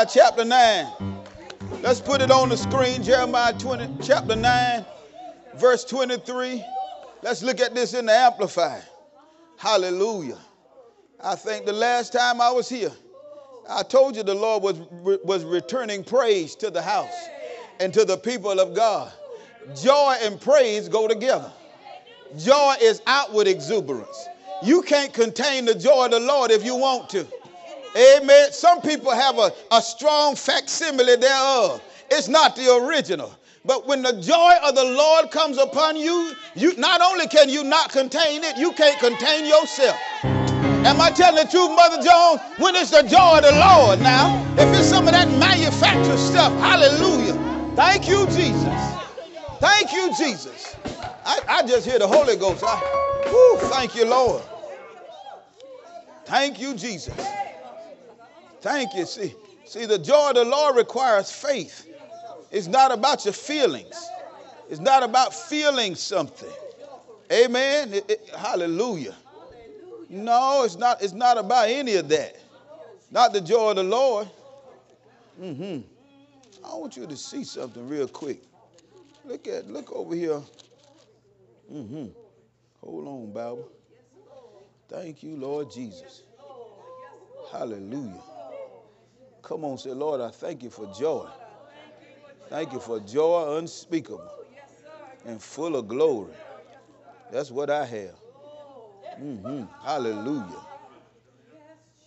[0.00, 0.86] Jeremiah chapter 9.
[1.82, 3.02] Let's put it on the screen.
[3.02, 4.84] Jeremiah 20, chapter 9,
[5.56, 6.64] verse 23.
[7.22, 8.82] Let's look at this in the Amplified.
[9.58, 10.38] Hallelujah.
[11.22, 12.92] I think the last time I was here,
[13.68, 14.78] I told you the Lord was,
[15.22, 17.28] was returning praise to the house
[17.78, 19.12] and to the people of God.
[19.76, 21.52] Joy and praise go together.
[22.38, 24.28] Joy is outward exuberance.
[24.62, 27.26] You can't contain the joy of the Lord if you want to.
[27.96, 28.52] Amen.
[28.52, 31.82] Some people have a, a strong facsimile thereof.
[32.10, 33.34] It's not the original.
[33.64, 37.62] But when the joy of the Lord comes upon you, you not only can you
[37.62, 39.98] not contain it, you can't contain yourself.
[40.24, 42.40] Am I telling the truth, Mother Jones?
[42.58, 46.52] When it's the joy of the Lord now, if it's some of that manufactured stuff,
[46.58, 47.34] hallelujah.
[47.76, 49.00] Thank you, Jesus.
[49.58, 50.74] Thank you, Jesus.
[51.26, 52.64] I, I just hear the Holy Ghost.
[52.66, 52.76] I,
[53.28, 54.42] whew, thank you, Lord.
[56.24, 57.14] Thank you, Jesus.
[58.60, 59.06] Thank you.
[59.06, 61.86] See, see, the joy of the Lord requires faith.
[62.50, 64.08] It's not about your feelings.
[64.68, 66.50] It's not about feeling something.
[67.32, 67.92] Amen.
[67.92, 69.14] It, it, hallelujah.
[70.08, 71.02] No, it's not.
[71.02, 72.36] It's not about any of that.
[73.10, 74.28] Not the joy of the Lord.
[75.40, 75.80] Mm-hmm.
[76.64, 78.42] I want you to see something real quick.
[79.24, 79.68] Look at.
[79.68, 80.42] Look over here.
[81.72, 82.06] Mm-hmm.
[82.80, 83.68] Hold on, Bible.
[84.88, 86.22] Thank you, Lord Jesus.
[87.52, 88.20] Hallelujah.
[89.50, 91.26] Come on, say, Lord, I thank you for joy.
[92.48, 94.30] Thank you for joy unspeakable
[95.26, 96.34] and full of glory.
[97.32, 98.14] That's what I have.
[99.20, 99.64] Mm-hmm.
[99.84, 100.60] Hallelujah.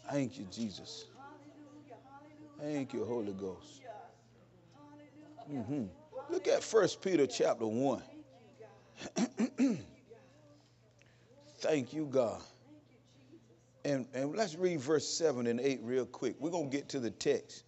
[0.10, 1.08] Thank you, Jesus.
[2.62, 3.82] Thank you, Holy Ghost.
[5.52, 5.84] Mm-hmm.
[6.30, 8.02] Look at First Peter chapter 1.
[11.60, 12.40] Thank you, God.
[13.86, 16.36] And, and let's read verse 7 and 8 real quick.
[16.40, 17.66] We're going to get to the text.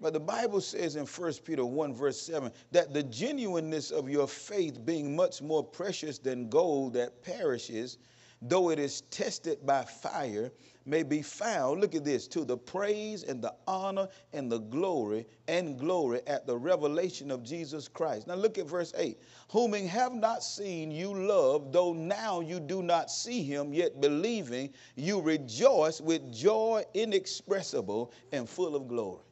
[0.00, 4.28] But the Bible says in 1 Peter 1, verse 7, that the genuineness of your
[4.28, 7.98] faith being much more precious than gold that perishes,
[8.46, 10.52] though it is tested by fire,
[10.86, 15.26] may be found, look at this, to the praise and the honor and the glory
[15.48, 18.26] and glory at the revelation of Jesus Christ.
[18.26, 19.18] Now look at verse 8.
[19.50, 24.74] Whom have not seen you love, though now you do not see him, yet believing
[24.94, 29.22] you rejoice with joy inexpressible and full of glory.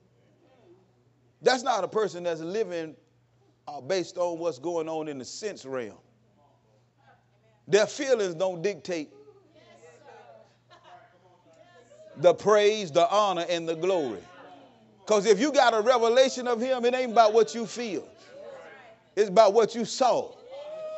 [1.43, 2.97] That's not a person that's living
[3.69, 5.99] uh, based on what's going on in the sense realm.
[7.69, 9.11] Their feelings don't dictate
[12.17, 14.21] the praise, the honor, and the glory.
[15.01, 18.07] Because if you got a revelation of Him, it ain't about what you feel,
[19.17, 20.33] it's about what you saw,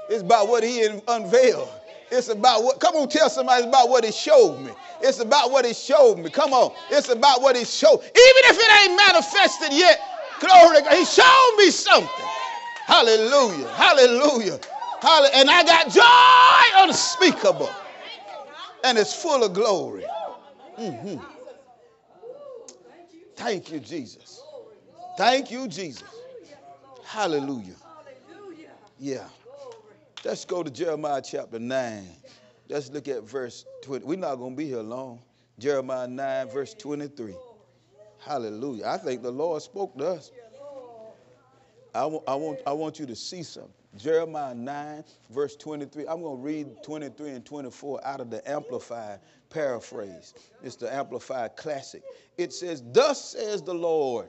[0.09, 1.69] it's about what He unveiled.
[2.11, 4.71] It's about what, come on, tell somebody it's about what He showed me.
[5.01, 6.31] It's about what He showed me.
[6.31, 7.99] Come on, it's about what He showed.
[8.01, 10.01] Even if it ain't manifested yet,
[10.39, 12.27] glory He showed me something.
[12.87, 14.61] Hallelujah, hallelujah.
[15.07, 17.71] And I got joy unspeakable,
[18.85, 20.05] and it's full of glory.
[20.79, 21.21] Mm-hmm.
[23.37, 24.43] Thank you, Jesus.
[25.17, 26.09] Thank you, Jesus.
[27.05, 27.75] Hallelujah.
[28.99, 29.29] Yeah.
[30.25, 32.09] Let's go to Jeremiah chapter 9.
[32.71, 34.07] Let's look at verse 20.
[34.07, 35.21] We're not going to be here long.
[35.59, 37.35] Jeremiah 9, verse 23.
[38.21, 38.87] Hallelujah.
[38.87, 40.33] I think the Lord spoke to us.
[41.95, 43.71] I, w- I, want, I want you to see something.
[43.97, 46.07] Jeremiah 9, verse 23.
[46.07, 50.35] I'm going to read 23 and 24 out of the Amplified paraphrase.
[50.63, 52.03] It's the Amplified Classic.
[52.37, 54.29] It says, Thus says the Lord,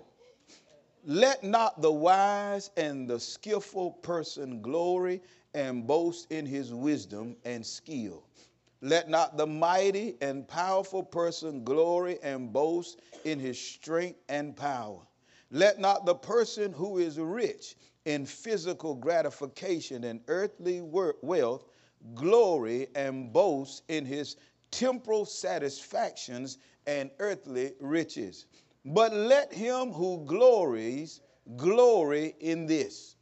[1.03, 5.22] let not the wise and the skillful person glory
[5.53, 8.24] and boast in his wisdom and skill.
[8.82, 15.00] Let not the mighty and powerful person glory and boast in his strength and power.
[15.52, 21.66] Let not the person who is rich in physical gratification and earthly wealth
[22.13, 24.38] glory and boast in his
[24.71, 28.45] temporal satisfactions and earthly riches.
[28.85, 31.22] But let him who glories
[31.57, 33.16] glory in this.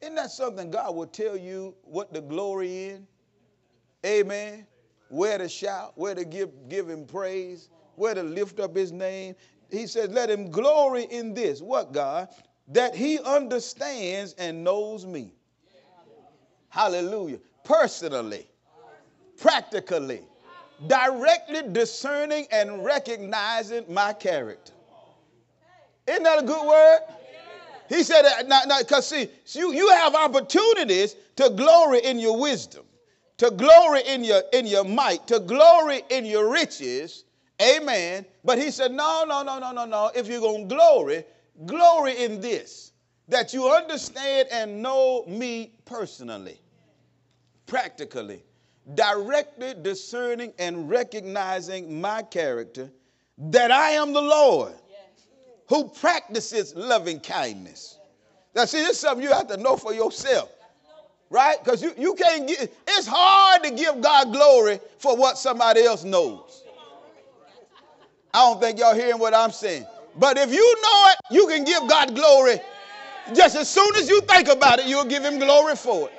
[0.00, 3.06] Isn't that something God will tell you what the glory in?
[4.06, 4.66] Amen.
[5.08, 9.34] Where to shout, where to give, give him praise, where to lift up his name.
[9.70, 11.60] He says, let him glory in this.
[11.60, 12.28] What, God?
[12.70, 15.32] That he understands and knows me.
[16.68, 17.38] Hallelujah.
[17.64, 18.46] Personally,
[19.38, 20.22] practically,
[20.86, 24.72] directly discerning and recognizing my character.
[26.06, 26.98] Isn't that a good word?
[27.88, 28.24] He said,
[28.78, 29.28] because see,
[29.58, 32.84] you, you have opportunities to glory in your wisdom,
[33.38, 37.24] to glory in your, in your might, to glory in your riches.
[37.60, 38.24] Amen.
[38.44, 40.10] But he said, no, no, no, no, no, no.
[40.14, 41.24] If you're going to glory,
[41.66, 42.92] Glory in this,
[43.28, 46.60] that you understand and know me personally,
[47.66, 48.42] practically,
[48.94, 52.90] directly discerning and recognizing my character,
[53.38, 54.74] that I am the Lord
[55.68, 57.98] who practices loving kindness.
[58.54, 60.50] Now, see, this is something you have to know for yourself,
[61.30, 61.62] right?
[61.62, 66.02] Because you, you can't get, it's hard to give God glory for what somebody else
[66.02, 66.64] knows.
[68.34, 69.86] I don't think y'all hearing what I'm saying.
[70.16, 72.60] But if you know it, you can give God glory.
[73.34, 76.14] Just as soon as you think about it, you'll give him glory for it.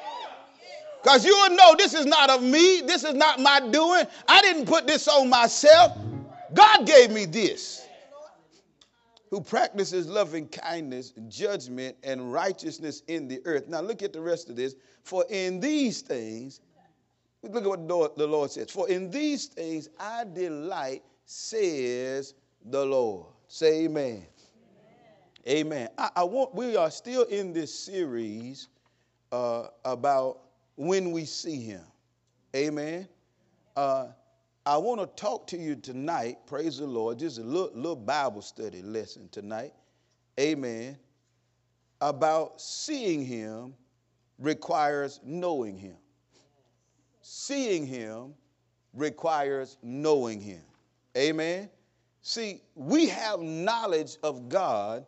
[1.02, 4.06] Because you will know this is not of me, this is not my doing.
[4.28, 5.98] I didn't put this on myself.
[6.54, 7.88] God gave me this.
[9.32, 13.68] Who practices loving kindness, judgment, and righteousness in the earth.
[13.68, 14.76] Now look at the rest of this.
[15.04, 16.60] For in these things,
[17.42, 18.70] look at what the Lord says.
[18.70, 22.34] For in these things I delight, says
[22.66, 23.31] the Lord.
[23.54, 24.26] Say amen.
[25.46, 25.68] Amen.
[25.68, 25.90] amen.
[25.98, 28.70] I, I, want, we are still in this series
[29.34, 30.44] uh, about
[30.78, 31.82] when we see him.
[32.56, 33.10] Amen.
[33.76, 34.08] Uh,
[34.66, 38.42] I want to talk to you tonight, praise the Lord, just a little, little Bible
[38.42, 39.74] study lesson tonight.
[40.40, 40.98] Amen.
[42.00, 43.74] About seeing him
[44.40, 45.98] requires knowing him.
[47.22, 48.34] Seeing him
[48.94, 50.62] requires knowing him.
[51.18, 51.70] Amen.
[52.22, 55.06] See, we have knowledge of God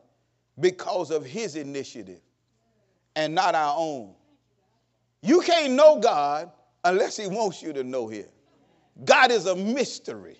[0.60, 2.21] because of his initiative
[3.15, 4.13] and not our own.
[5.21, 6.51] You can't know God
[6.83, 8.25] unless he wants you to know him.
[9.06, 10.38] God is a mystery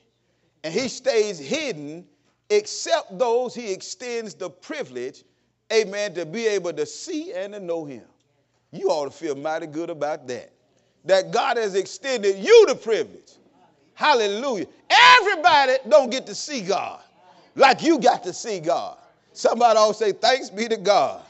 [0.64, 2.06] and he stays hidden
[2.50, 5.24] except those he extends the privilege,
[5.72, 8.04] amen, to be able to see and to know him.
[8.72, 10.52] You ought to feel mighty good about that.
[11.06, 13.34] That God has extended you the privilege
[13.94, 14.68] Hallelujah.
[14.90, 17.02] Everybody don't get to see God
[17.56, 18.98] like you got to see God.
[19.34, 21.22] Somebody always say, thanks be to God.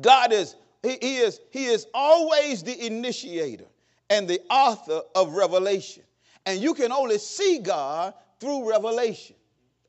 [0.00, 3.66] God is, he, he is, he is always the initiator
[4.10, 6.02] and the author of revelation.
[6.46, 9.36] And you can only see God through revelation.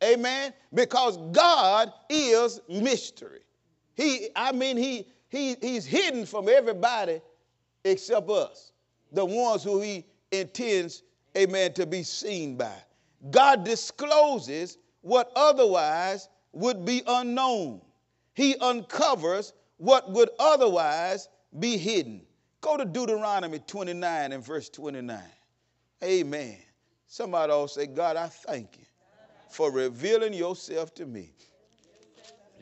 [0.03, 0.53] Amen.
[0.73, 3.41] Because God is mystery.
[3.95, 7.21] He, I mean, he, he, he's hidden from everybody
[7.83, 8.71] except us,
[9.11, 11.03] the ones who he intends
[11.37, 12.75] amen, to be seen by.
[13.31, 17.81] God discloses what otherwise would be unknown.
[18.33, 21.29] He uncovers what would otherwise
[21.59, 22.21] be hidden.
[22.61, 25.21] Go to Deuteronomy 29 and verse 29.
[26.03, 26.57] Amen.
[27.07, 28.85] Somebody all say, God, I thank you
[29.49, 31.31] for revealing yourself to me.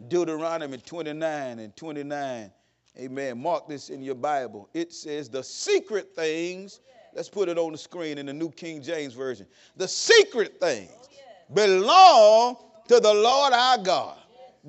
[0.07, 2.51] Deuteronomy 29 and 29.
[2.99, 3.41] Amen.
[3.41, 4.69] Mark this in your Bible.
[4.73, 6.81] It says, The secret things
[7.15, 9.45] Let's put it on the screen in the New King James Version.
[9.77, 10.92] The secret things
[11.54, 12.57] belong
[12.88, 14.18] to the Lord our God.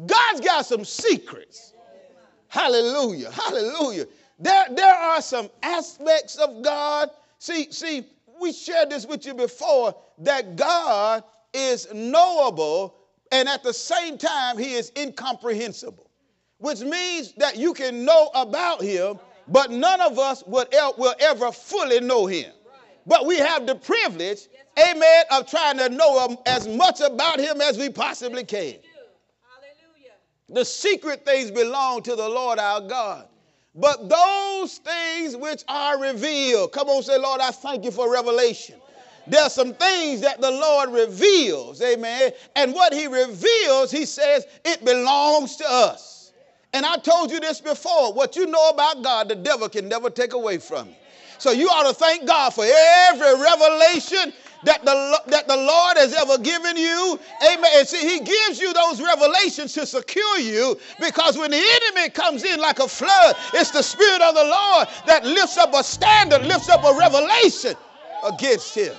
[0.06, 1.73] God's got some secrets.
[2.49, 3.31] Hallelujah.
[3.31, 4.06] Hallelujah.
[4.38, 7.11] There, there are some aspects of God.
[7.38, 8.06] See, see,
[8.41, 12.96] we shared this with you before that God is knowable
[13.32, 16.11] and at the same time he is incomprehensible,
[16.58, 19.19] which means that you can know about him
[19.49, 22.52] but none of us would will ever fully know him.
[23.06, 24.49] But we have the privilege,
[24.79, 28.76] amen, of trying to know as much about him as we possibly can.
[30.49, 33.27] The secret things belong to the Lord our God.
[33.74, 38.77] But those things which are revealed, come on, say, Lord, I thank you for revelation.
[39.27, 42.32] There's some things that the Lord reveals, amen.
[42.56, 46.13] And what he reveals, he says, it belongs to us.
[46.74, 50.10] And I told you this before what you know about God, the devil can never
[50.10, 50.94] take away from you.
[51.38, 54.32] So you ought to thank God for every revelation
[54.64, 57.20] that the, that the Lord has ever given you.
[57.43, 57.70] Amen.
[57.76, 62.44] And see, He gives you those revelations to secure you because when the enemy comes
[62.44, 66.43] in like a flood, it's the Spirit of the Lord that lifts up a standard,
[66.43, 67.76] lifts up a revelation
[68.24, 68.94] against him.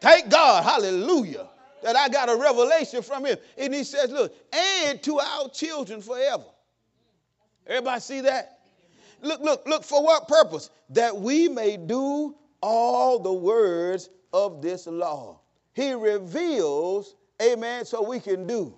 [0.00, 1.46] Thank God, hallelujah,
[1.82, 3.36] that I got a revelation from Him.
[3.58, 6.44] And He says, Look, and to our children forever.
[7.68, 8.60] Everybody see that?
[9.20, 10.70] Look, look, look, for what purpose?
[10.90, 15.40] That we may do all the words of this law.
[15.74, 18.74] He reveals, amen, so we can do.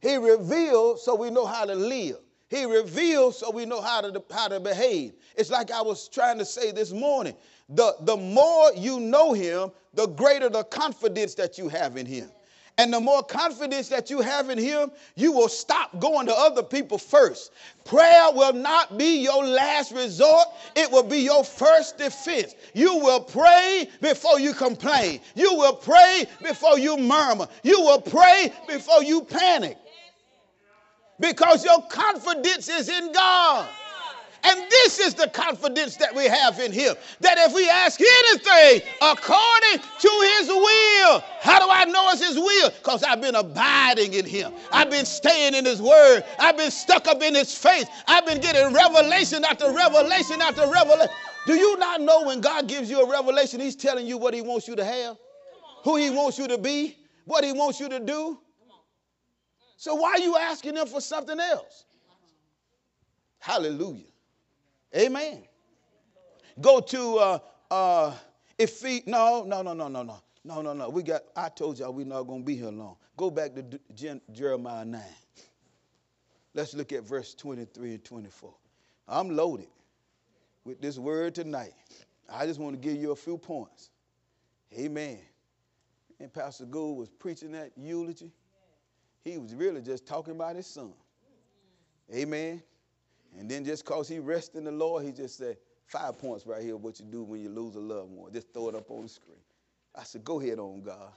[0.00, 2.18] He reveals so we know how to live.
[2.48, 5.14] He reveals so we know how to, how to behave.
[5.36, 7.34] It's like I was trying to say this morning.
[7.68, 12.30] The, the more you know him, the greater the confidence that you have in him.
[12.78, 16.62] And the more confidence that you have in Him, you will stop going to other
[16.62, 17.50] people first.
[17.84, 22.54] Prayer will not be your last resort, it will be your first defense.
[22.74, 28.52] You will pray before you complain, you will pray before you murmur, you will pray
[28.68, 29.76] before you panic.
[31.18, 33.68] Because your confidence is in God.
[34.44, 38.88] And this is the confidence that we have in Him that if we ask anything
[39.02, 42.70] according to His will, how do I know it's His will?
[42.70, 44.52] Because I've been abiding in Him.
[44.72, 46.22] I've been staying in His Word.
[46.38, 47.86] I've been stuck up in His face.
[48.06, 51.12] I've been getting revelation after revelation after revelation.
[51.46, 54.42] Do you not know when God gives you a revelation, He's telling you what He
[54.42, 55.16] wants you to have,
[55.84, 58.38] who He wants you to be, what He wants you to do?
[59.76, 61.84] So why are you asking Him for something else?
[63.38, 64.07] Hallelujah.
[64.96, 65.42] Amen.
[66.60, 67.38] Go to uh,
[67.70, 68.14] uh,
[68.58, 70.88] if no, no, no, no, no, no, no, no, no.
[70.88, 71.22] We got.
[71.36, 72.96] I told y'all we're not gonna be here long.
[73.16, 75.02] Go back to Jeremiah nine.
[76.54, 78.52] Let's look at verse 23 and 24.
[79.06, 79.68] I'm loaded
[80.64, 81.72] with this word tonight.
[82.28, 83.90] I just want to give you a few points.
[84.76, 85.18] Amen.
[86.20, 88.32] And Pastor Gould was preaching that eulogy.
[89.24, 90.92] He was really just talking about his son.
[92.12, 92.62] Amen.
[93.36, 95.56] And then just because he rests in the Lord, he just said,
[95.86, 98.32] five points right here what you do when you lose a loved one.
[98.32, 99.38] Just throw it up on the screen.
[99.94, 101.12] I said, go ahead on, God.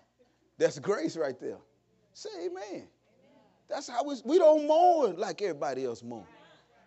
[0.57, 1.57] That's grace right there.
[2.13, 2.87] Say amen.
[3.69, 6.25] That's how we, we don't mourn like everybody else mourn.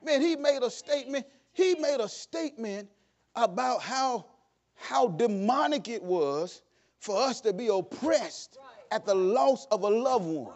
[0.04, 1.26] Man, he made a statement.
[1.52, 2.88] He made a statement
[3.34, 4.26] about how,
[4.74, 6.62] how demonic it was
[6.98, 8.58] for us to be oppressed
[8.90, 10.54] at the loss of a loved one.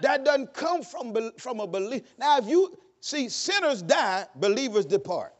[0.00, 2.02] That doesn't come from, from a belief.
[2.18, 5.32] Now, if you See, sinners die, believers depart.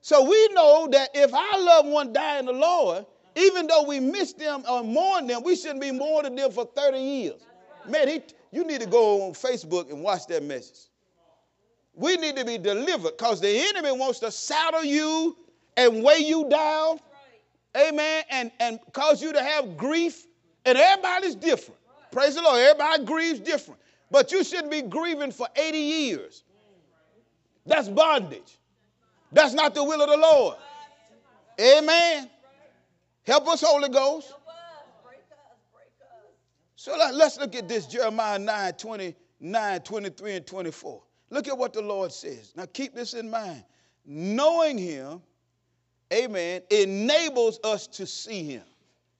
[0.00, 3.98] So we know that if our loved one die in the Lord, even though we
[4.00, 7.40] miss them or mourn them, we shouldn't be mourning them for 30 years.
[7.88, 8.22] Man, he,
[8.52, 10.86] you need to go on Facebook and watch that message.
[11.94, 15.36] We need to be delivered because the enemy wants to saddle you
[15.76, 17.00] and weigh you down.
[17.76, 18.24] Amen.
[18.30, 20.26] And, and cause you to have grief.
[20.64, 21.80] And everybody's different.
[22.10, 22.60] Praise the Lord.
[22.60, 23.80] Everybody grieves different.
[24.10, 26.44] But you shouldn't be grieving for 80 years.
[27.64, 28.58] That's bondage.
[29.32, 30.56] That's not the will of the Lord.
[31.60, 32.30] Amen.
[33.24, 34.32] Help us, Holy Ghost.
[36.76, 41.02] So let, us look at this Jeremiah 9 29, 23, and 24.
[41.30, 42.52] Look at what the Lord says.
[42.54, 43.64] Now keep this in mind.
[44.04, 45.20] Knowing Him,
[46.12, 48.62] amen, enables us to see Him.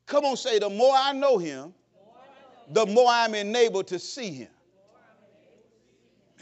[0.06, 1.74] Come on, say, the more I know Him,
[2.70, 4.48] the more I'm enabled to see Him.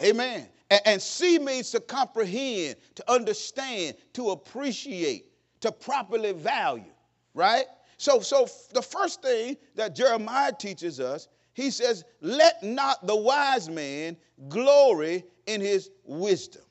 [0.02, 0.48] Amen.
[0.70, 5.26] And, and see means to comprehend, to understand, to appreciate,
[5.60, 6.92] to properly value,
[7.34, 7.64] right?
[7.96, 13.68] So, so the first thing that Jeremiah teaches us, he says, let not the wise
[13.68, 14.16] man
[14.48, 16.62] glory in his wisdom.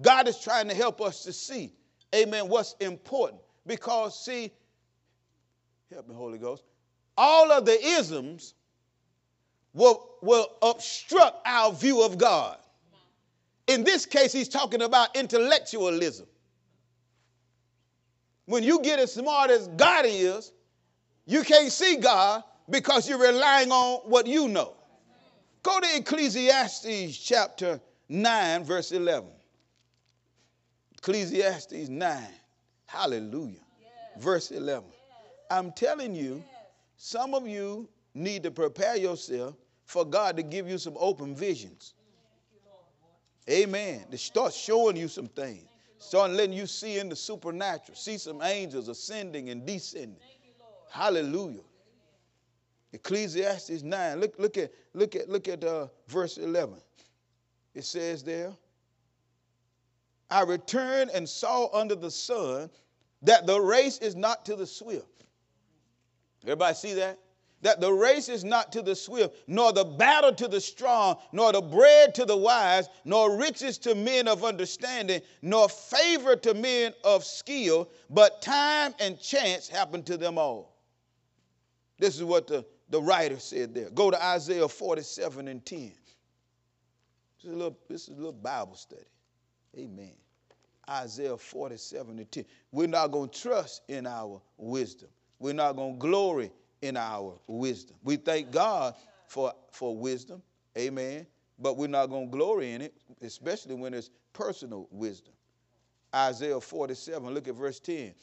[0.00, 1.72] God is trying to help us to see,
[2.14, 3.40] amen, what's important.
[3.66, 4.52] Because, see,
[5.92, 6.62] help me, Holy Ghost,
[7.16, 8.54] all of the isms
[9.74, 12.56] will, will obstruct our view of God.
[13.66, 16.26] In this case, he's talking about intellectualism.
[18.46, 20.52] When you get as smart as God is,
[21.26, 24.74] you can't see God because you're relying on what you know.
[25.62, 29.28] Go to Ecclesiastes chapter 9, verse 11.
[30.96, 32.26] Ecclesiastes 9,
[32.86, 34.24] hallelujah, yes.
[34.24, 34.84] verse 11.
[34.88, 34.96] Yes.
[35.50, 36.46] I'm telling you, yes.
[36.96, 41.94] some of you need to prepare yourself for God to give you some open visions.
[43.48, 44.04] Amen.
[44.10, 45.64] To start showing you some things.
[45.98, 47.96] Start letting you see in the supernatural.
[47.96, 50.20] See some angels ascending and descending.
[50.90, 51.62] Hallelujah.
[52.92, 54.20] Ecclesiastes 9.
[54.20, 56.76] Look, look at, look at, look at uh, verse 11.
[57.74, 58.52] It says there,
[60.30, 62.70] I returned and saw under the sun
[63.22, 65.24] that the race is not to the swift.
[66.44, 67.18] Everybody see that?
[67.62, 71.52] That the race is not to the swift, nor the battle to the strong, nor
[71.52, 76.92] the bread to the wise, nor riches to men of understanding, nor favor to men
[77.04, 80.76] of skill, but time and chance happen to them all.
[81.98, 83.90] This is what the, the writer said there.
[83.90, 85.80] Go to Isaiah 47 and 10.
[85.80, 89.02] This is a little, this is a little Bible study.
[89.76, 90.12] Amen.
[90.88, 92.44] Isaiah 47 and 10.
[92.70, 95.08] We're not going to trust in our wisdom.
[95.40, 97.96] We're not going to glory in our wisdom.
[98.02, 98.94] We thank God
[99.26, 100.42] for, for wisdom,
[100.76, 101.26] amen,
[101.58, 105.34] but we're not going to glory in it, especially when it's personal wisdom.
[106.14, 108.14] Isaiah 47, look at verse 10.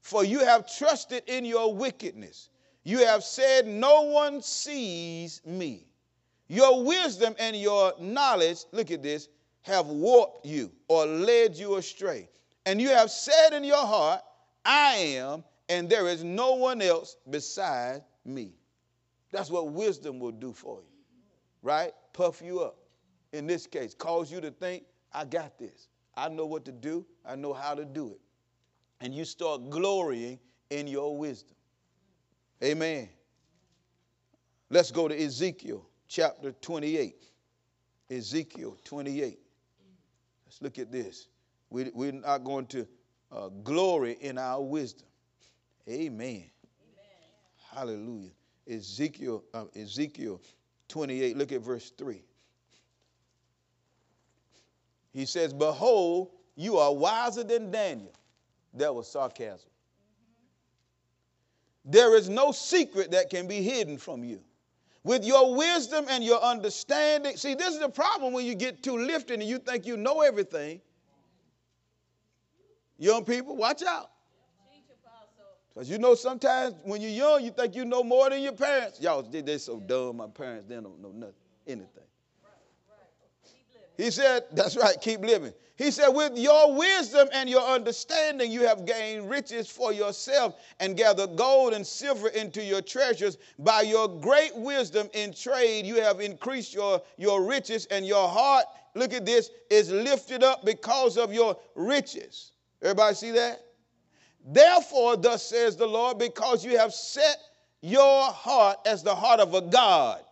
[0.00, 2.50] For you have trusted in your wickedness.
[2.84, 5.86] You have said, No one sees me.
[6.48, 9.28] Your wisdom and your knowledge, look at this,
[9.62, 12.28] have warped you or led you astray.
[12.66, 14.20] And you have said in your heart,
[14.64, 18.52] I am and there is no one else beside me.
[19.30, 20.92] That's what wisdom will do for you,
[21.62, 21.92] right?
[22.12, 22.76] Puff you up.
[23.32, 25.88] in this case, cause you to think, I got this.
[26.14, 27.06] I know what to do.
[27.24, 28.20] I know how to do it.
[29.00, 30.38] And you start glorying
[30.68, 31.56] in your wisdom.
[32.62, 33.08] Amen.
[34.68, 37.24] Let's go to Ezekiel chapter 28.
[38.10, 39.38] Ezekiel 28.
[40.44, 41.28] Let's look at this.
[41.70, 42.86] We, we're not going to
[43.30, 45.08] uh, glory in our wisdom.
[45.88, 46.18] Amen.
[46.18, 46.50] Amen.
[47.74, 48.30] Hallelujah.
[48.68, 50.40] Ezekiel, uh, Ezekiel
[50.88, 52.22] 28, look at verse 3.
[55.12, 58.12] He says, Behold, you are wiser than Daniel.
[58.74, 59.68] That was sarcasm.
[61.84, 64.40] There is no secret that can be hidden from you.
[65.04, 68.96] With your wisdom and your understanding, see, this is the problem when you get too
[68.96, 70.80] lifted and you think you know everything.
[72.98, 74.11] Young people, watch out.
[75.72, 79.00] Because you know sometimes when you're young, you think you know more than your parents.
[79.00, 80.18] Y'all, they're so dumb.
[80.18, 81.34] My parents, they don't know nothing,
[81.66, 81.88] anything.
[83.96, 85.52] He said, that's right, keep living.
[85.76, 90.96] He said, with your wisdom and your understanding, you have gained riches for yourself and
[90.96, 93.38] gathered gold and silver into your treasures.
[93.58, 98.64] By your great wisdom in trade, you have increased your, your riches, and your heart,
[98.94, 102.52] look at this, is lifted up because of your riches.
[102.82, 103.62] Everybody see that?
[104.44, 107.38] Therefore, thus says the Lord, because you have set
[107.80, 110.22] your heart as the heart of a God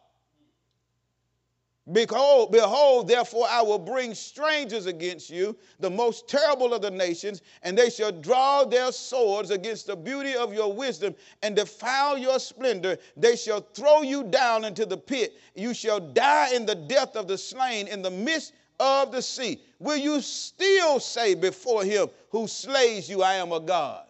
[1.93, 7.43] Behold, behold, therefore I will bring strangers against you, the most terrible of the nations,
[7.63, 12.39] and they shall draw their swords against the beauty of your wisdom and defile your
[12.39, 12.97] splendor.
[13.17, 15.35] They shall throw you down into the pit.
[15.55, 19.61] You shall die in the death of the slain in the midst of the sea.
[19.81, 24.05] Will you still say before him who slays you, I am a God?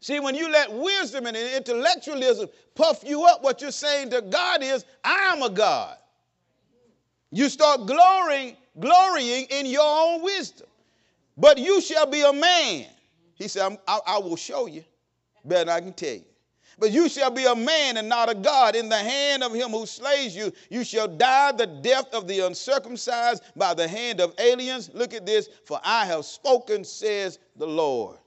[0.00, 4.64] See, when you let wisdom and intellectualism puff you up, what you're saying to God
[4.64, 5.96] is, I am a God.
[7.30, 10.66] You start glorying, glorying in your own wisdom.
[11.36, 12.86] But you shall be a man.
[13.36, 14.84] He said, I, I will show you.
[15.44, 16.24] Better than I can tell you.
[16.78, 18.76] But you shall be a man and not a God.
[18.76, 22.40] In the hand of him who slays you, you shall die the death of the
[22.40, 24.90] uncircumcised by the hand of aliens.
[24.94, 25.48] Look at this.
[25.64, 28.18] For I have spoken, says the Lord.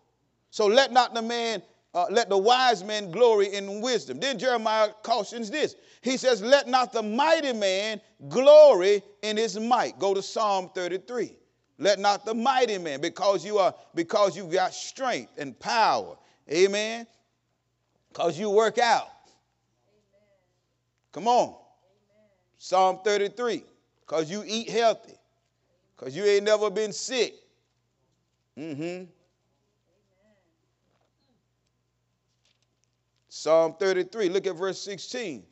[0.52, 1.62] So let not the man,
[1.94, 4.20] uh, let the wise man glory in wisdom.
[4.20, 9.98] Then Jeremiah cautions this he says, Let not the mighty man glory in his might.
[9.98, 11.36] Go to Psalm 33.
[11.80, 16.16] Let not the mighty man, because you are, because you've got strength and power.
[16.50, 17.08] Amen.
[18.16, 19.10] Because you work out.
[21.12, 21.54] Come on.
[22.58, 23.66] Psalm 33.
[24.08, 25.16] Because you eat healthy.
[25.98, 27.34] Because you ain't never been sick.
[28.58, 29.04] Mm-hmm.
[33.28, 34.30] Psalm 33.
[34.30, 35.44] Look at verse 16.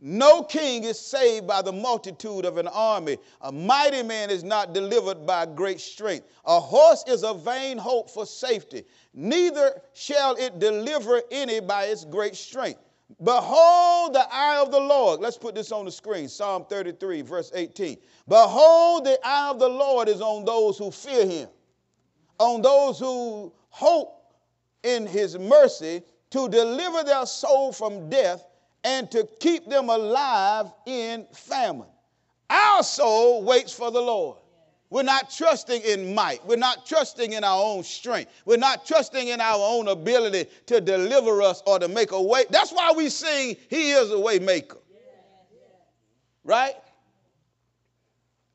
[0.00, 3.18] No king is saved by the multitude of an army.
[3.40, 6.28] A mighty man is not delivered by great strength.
[6.44, 8.84] A horse is a vain hope for safety.
[9.12, 12.80] Neither shall it deliver any by its great strength.
[13.24, 15.18] Behold the eye of the Lord.
[15.18, 16.28] Let's put this on the screen.
[16.28, 17.96] Psalm 33, verse 18.
[18.28, 21.48] Behold, the eye of the Lord is on those who fear him,
[22.38, 24.14] on those who hope
[24.84, 28.44] in his mercy to deliver their soul from death
[28.84, 31.88] and to keep them alive in famine.
[32.50, 34.38] Our soul waits for the Lord.
[34.90, 36.44] We're not trusting in might.
[36.46, 38.30] We're not trusting in our own strength.
[38.46, 42.44] We're not trusting in our own ability to deliver us or to make a way.
[42.48, 44.78] That's why we sing, He is a way maker.
[46.42, 46.74] Right?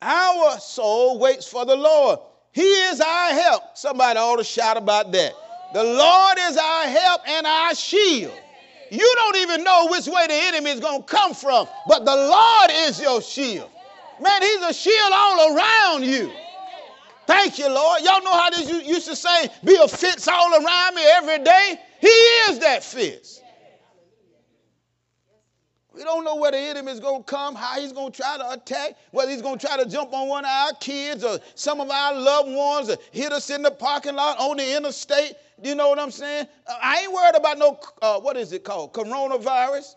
[0.02, 2.20] Our soul waits for the Lord.
[2.52, 3.78] He is our help.
[3.78, 5.34] Somebody ought to shout about that.
[5.74, 8.34] The Lord is our help and our shield.
[8.90, 12.16] You don't even know which way the enemy is going to come from, but the
[12.16, 13.72] Lord is your shield.
[14.20, 16.40] Man, he's a shield all around you.
[17.26, 18.02] Thank you, Lord.
[18.04, 21.80] Y'all know how this used to say, be a fence all around me every day?
[22.02, 23.43] He is that fence.
[25.94, 28.38] We don't know where the enemy is going to come, how he's going to try
[28.38, 31.38] to attack, whether he's going to try to jump on one of our kids or
[31.54, 35.34] some of our loved ones or hit us in the parking lot on the interstate.
[35.62, 36.48] Do you know what I'm saying?
[36.66, 38.94] Uh, I ain't worried about no, uh, what is it called?
[38.94, 39.96] Coronavirus.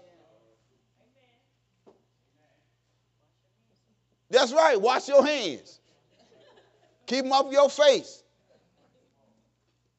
[4.28, 4.78] That's right.
[4.78, 5.80] Wash your hands.
[7.06, 8.22] Keep them off your face.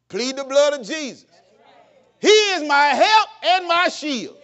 [0.10, 1.26] Plead the blood of Jesus.
[2.20, 4.37] He is my help and my shield.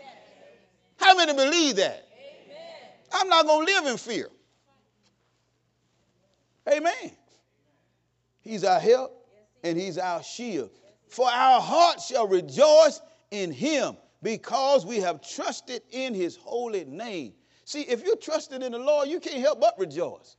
[1.03, 2.07] How many believe that?
[3.11, 4.29] I'm not going to live in fear.
[6.71, 7.11] Amen.
[8.41, 9.27] He's our help
[9.63, 10.71] and he's our shield.
[11.09, 17.33] For our heart shall rejoice in him because we have trusted in his holy name.
[17.65, 20.37] See, if you're trusting in the Lord, you can't help but rejoice.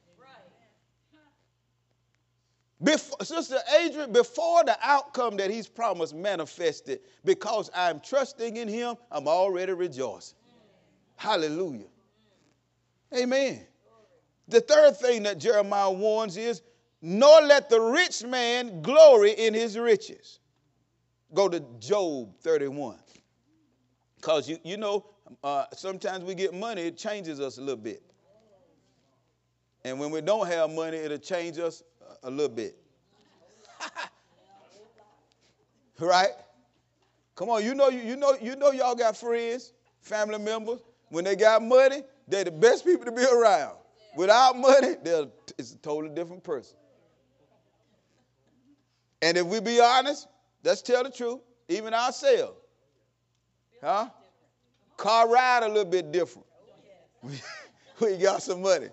[2.83, 8.96] Before, Sister Adrian, before the outcome that he's promised manifested, because I'm trusting in him,
[9.11, 10.37] I'm already rejoicing.
[11.16, 11.87] Hallelujah.
[13.16, 13.66] Amen.
[14.48, 16.62] The third thing that Jeremiah warns is,
[17.00, 20.40] nor let the rich man glory in his riches.
[21.33, 22.98] Go to Job 31.
[24.16, 25.05] Because you, you know,
[25.42, 28.03] uh, sometimes we get money, it changes us a little bit.
[29.85, 31.83] And when we don't have money, it'll change us
[32.22, 32.77] a little bit.
[36.00, 36.31] right?
[37.35, 40.81] Come on, you know you, you know you know y'all got friends, family members.
[41.14, 43.77] When they got money, they're the best people to be around.
[44.16, 46.77] Without money, they're it's a totally different person.
[49.22, 50.27] And if we be honest,
[50.64, 52.57] let's tell the truth, even ourselves.
[53.81, 54.09] Huh?
[54.96, 56.48] Car ride a little bit different.
[58.00, 58.88] we got some money.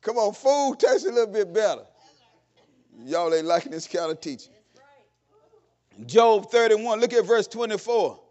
[0.00, 1.84] Come on, food tastes a little bit better.
[3.04, 4.54] Y'all ain't liking this kind of teaching.
[6.04, 8.21] Job 31, look at verse 24.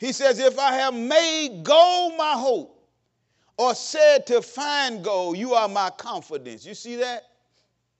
[0.00, 2.76] He says, If I have made gold my hope,
[3.56, 6.64] or said to find gold, you are my confidence.
[6.64, 7.24] You see that?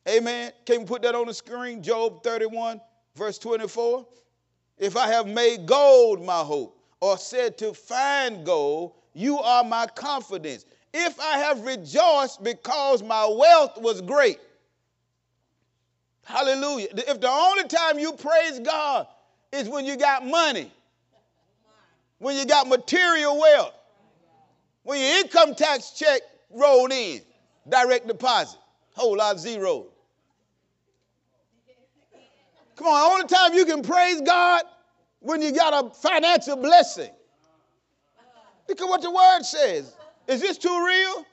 [0.08, 0.52] Amen.
[0.64, 1.82] Can we put that on the screen?
[1.82, 2.80] Job 31,
[3.14, 4.06] verse 24.
[4.78, 9.86] If I have made gold my hope, or said to find gold, you are my
[9.86, 10.64] confidence.
[10.94, 14.38] If I have rejoiced because my wealth was great,
[16.24, 16.88] Hallelujah.
[16.92, 19.06] If the only time you praise God
[19.52, 20.70] is when you got money,
[22.20, 23.74] when you got material wealth,
[24.84, 27.20] when your income tax check rolled in,
[27.68, 28.58] direct deposit,
[28.92, 29.86] whole lot of zeros.
[32.76, 34.62] Come on, only time you can praise God
[35.20, 37.10] when you got a financial blessing.
[38.68, 39.96] Look at what the word says.
[40.28, 41.26] Is this too real?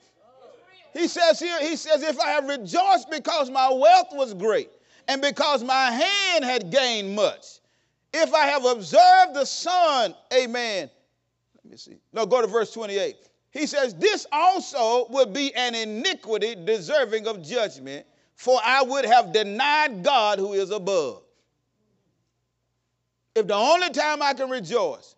[0.94, 4.70] He says here, he says, if I have rejoiced because my wealth was great
[5.06, 7.60] and because my hand had gained much.
[8.12, 10.90] If I have observed the sun, amen.
[11.56, 11.98] Let me see.
[12.12, 13.16] No, go to verse 28.
[13.50, 19.32] He says, This also would be an iniquity deserving of judgment, for I would have
[19.32, 21.22] denied God who is above.
[23.34, 25.14] If the only time I can rejoice,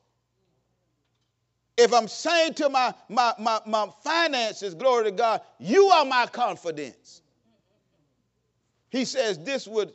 [1.76, 6.26] if I'm saying to my, my, my, my finances, glory to God, you are my
[6.26, 7.22] confidence.
[8.90, 9.92] He says this would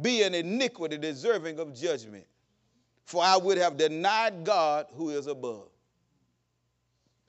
[0.00, 2.26] be an iniquity deserving of judgment,
[3.04, 5.68] for I would have denied God who is above.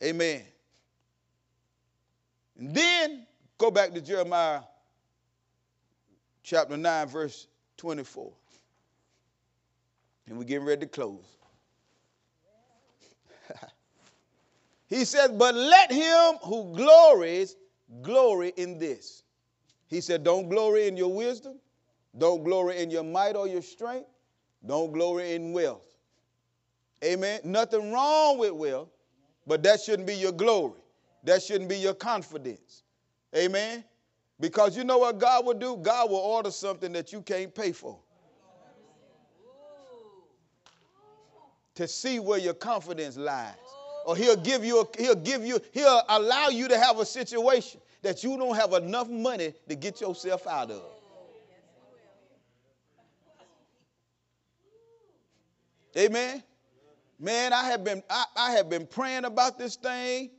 [0.03, 0.43] Amen.
[2.57, 3.25] And then
[3.57, 4.61] go back to Jeremiah
[6.43, 8.31] chapter 9, verse 24.
[10.27, 11.25] And we're getting ready to close.
[14.87, 17.55] he says, But let him who glories
[18.01, 19.23] glory in this
[19.89, 21.59] he said, Don't glory in your wisdom.
[22.17, 24.09] Don't glory in your might or your strength.
[24.65, 25.85] Don't glory in wealth.
[27.03, 27.39] Amen.
[27.43, 28.89] Nothing wrong with wealth,
[29.47, 30.79] but that shouldn't be your glory.
[31.23, 32.83] That shouldn't be your confidence.
[33.35, 33.83] Amen.
[34.39, 35.77] Because you know what God will do?
[35.77, 37.97] God will order something that you can't pay for.
[41.75, 43.53] To see where your confidence lies.
[44.05, 47.79] Or he'll give you, a, he'll give you, he'll allow you to have a situation
[48.01, 50.81] that you don't have enough money to get yourself out of.
[55.97, 56.43] Amen.
[57.19, 60.31] Man, I have been I, I have been praying about this thing.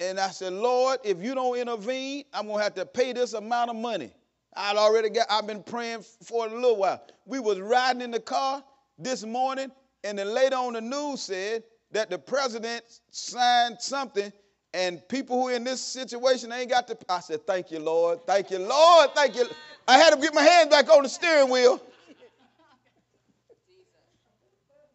[0.00, 3.70] And I said, Lord, if you don't intervene, I'm gonna have to pay this amount
[3.70, 4.12] of money.
[4.54, 7.02] I'd already got, I've been praying for a little while.
[7.26, 8.62] We was riding in the car
[8.98, 9.70] this morning,
[10.04, 14.32] and then later on the news said that the president signed something
[14.74, 16.98] and people who are in this situation ain't got to.
[17.08, 18.26] I said, Thank you, Lord.
[18.26, 19.10] Thank you, Lord.
[19.14, 19.46] Thank you.
[19.86, 21.80] I had to get my hands back on the steering wheel.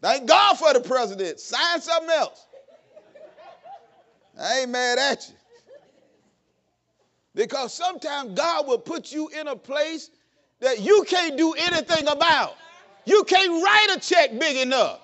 [0.03, 1.39] Thank God for the president.
[1.39, 2.45] Sign something else.
[4.37, 5.35] I ain't mad at you.
[7.33, 10.11] Because sometimes God will put you in a place
[10.59, 12.57] that you can't do anything about.
[13.05, 14.99] You can't write a check big enough.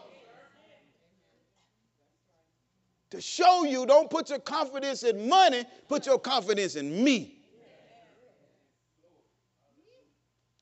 [3.10, 7.39] to show you don't put your confidence in money, put your confidence in me.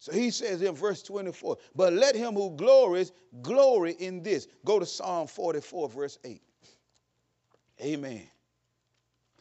[0.07, 4.47] So he says in verse 24, but let him who glories glory in this.
[4.63, 6.41] Go to Psalm 44, verse 8.
[7.81, 8.25] Amen.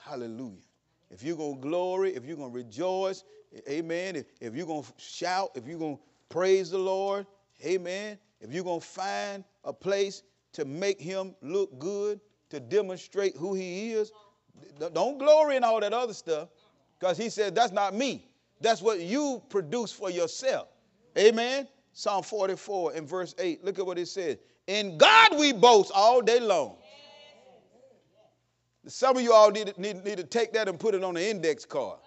[0.00, 0.64] Hallelujah.
[1.08, 3.22] If you're going to glory, if you're going to rejoice,
[3.68, 4.16] amen.
[4.16, 7.28] If, if you're going to shout, if you're going to praise the Lord,
[7.64, 8.18] amen.
[8.40, 10.24] If you're going to find a place
[10.54, 12.18] to make him look good,
[12.50, 14.10] to demonstrate who he is,
[14.92, 16.48] don't glory in all that other stuff
[16.98, 18.28] because he said, That's not me.
[18.60, 20.68] That's what you produce for yourself.
[21.18, 21.68] Amen.
[21.92, 23.64] Psalm 44 and verse 8.
[23.64, 24.36] Look at what it says.
[24.66, 26.76] In God we boast all day long.
[28.86, 31.28] Some of you all need, need, need to take that and put it on the
[31.28, 31.98] index card.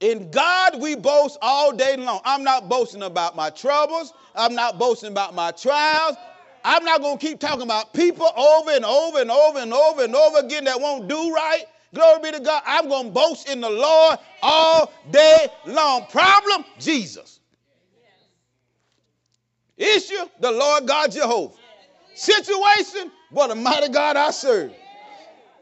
[0.00, 2.20] In God we boast all day long.
[2.24, 4.12] I'm not boasting about my troubles.
[4.34, 6.16] I'm not boasting about my trials.
[6.64, 10.04] I'm not going to keep talking about people over and over and over and over
[10.04, 11.64] and over again that won't do right.
[11.94, 12.62] Glory be to God.
[12.66, 16.06] I'm going to boast in the Lord all day long.
[16.06, 16.64] Problem?
[16.78, 17.40] Jesus.
[19.76, 20.26] Issue?
[20.40, 21.54] The Lord God Jehovah.
[22.14, 23.10] Situation?
[23.30, 24.72] What a mighty God I serve.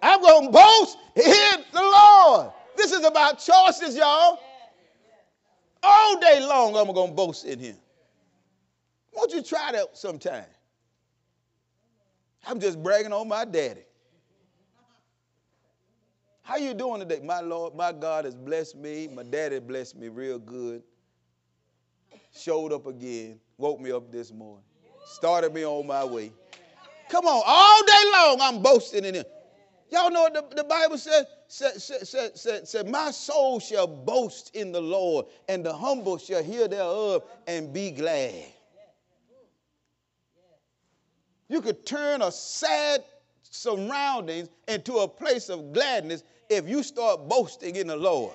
[0.02, 2.52] I'm going to boast in the Lord.
[2.76, 4.38] This is about choices, y'all.
[5.82, 7.76] All day long, I'm going to boast in Him.
[9.12, 10.44] Won't you try that sometime?
[12.46, 13.82] I'm just bragging on my daddy.
[16.50, 17.20] How you doing today?
[17.22, 19.06] My Lord, my God has blessed me.
[19.06, 20.82] My daddy blessed me real good.
[22.34, 24.64] Showed up again, woke me up this morning,
[25.04, 26.32] started me on my way.
[27.08, 29.24] Come on, all day long I'm boasting in him.
[29.92, 31.26] Y'all know what the, the Bible says?
[31.46, 36.42] Said, said, said, said, My soul shall boast in the Lord, and the humble shall
[36.42, 38.34] hear thereof and be glad.
[41.48, 43.04] You could turn a sad
[43.42, 48.34] surroundings into a place of gladness if you start boasting in the Lord.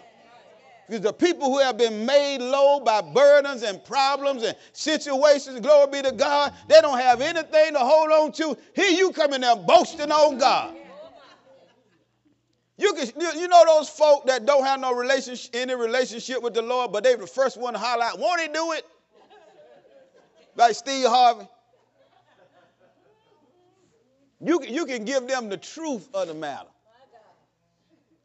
[0.87, 5.87] Because the people who have been made low by burdens and problems and situations, glory
[5.91, 8.57] be to God, they don't have anything to hold on to.
[8.75, 10.75] Here you come in there boasting on God.
[12.77, 16.61] You can, you know those folk that don't have no relationship, any relationship with the
[16.61, 18.85] Lord, but they the first one to holler out, won't he do it?
[20.55, 21.47] Like Steve Harvey.
[24.41, 26.67] You, you can give them the truth of the matter.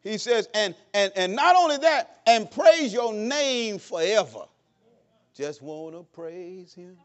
[0.03, 4.45] He says, and, and, and not only that, and praise your name forever.
[5.35, 6.97] Just want to praise him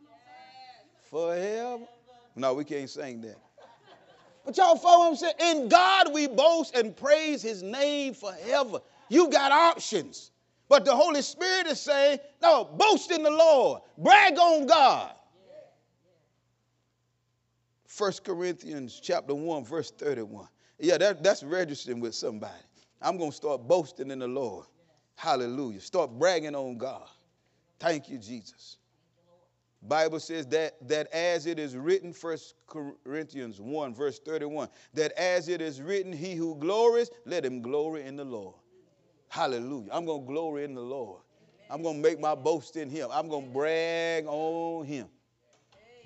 [1.10, 1.84] forever.
[2.36, 3.38] No, we can't sing that.
[4.46, 5.34] But y'all follow what I'm saying?
[5.40, 8.80] In God we boast and praise his name forever.
[9.10, 10.32] You got options.
[10.68, 13.82] But the Holy Spirit is saying, no, boast in the Lord.
[13.98, 15.14] Brag on God.
[17.98, 20.48] 1 Corinthians chapter 1, verse 31.
[20.80, 22.54] Yeah, that, that's registering with somebody.
[23.02, 24.66] I'm going to start boasting in the Lord.
[25.16, 25.80] Hallelujah.
[25.80, 27.08] Start bragging on God.
[27.80, 28.78] Thank you, Jesus.
[29.88, 35.48] Bible says that, that as it is written, 1 Corinthians 1, verse 31, that as
[35.48, 38.56] it is written, he who glories, let him glory in the Lord.
[39.30, 39.90] Hallelujah.
[39.92, 41.22] I'm going to glory in the Lord.
[41.70, 43.10] I'm going to make my boast in him.
[43.12, 45.08] I'm going to brag on him.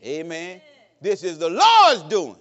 [0.04, 0.62] Amen.
[1.02, 2.38] This is the Lord's doing.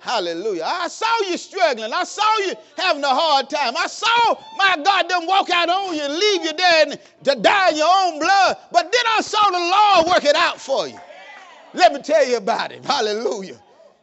[0.00, 0.62] Hallelujah.
[0.64, 1.92] I saw you struggling.
[1.92, 3.74] I saw you having a hard time.
[3.76, 7.34] I saw my God them walk out on you and leave you there and to
[7.34, 8.56] die in your own blood.
[8.70, 10.98] But then I saw the Lord work it out for you.
[11.74, 12.84] Let me tell you about it.
[12.84, 13.56] Hallelujah.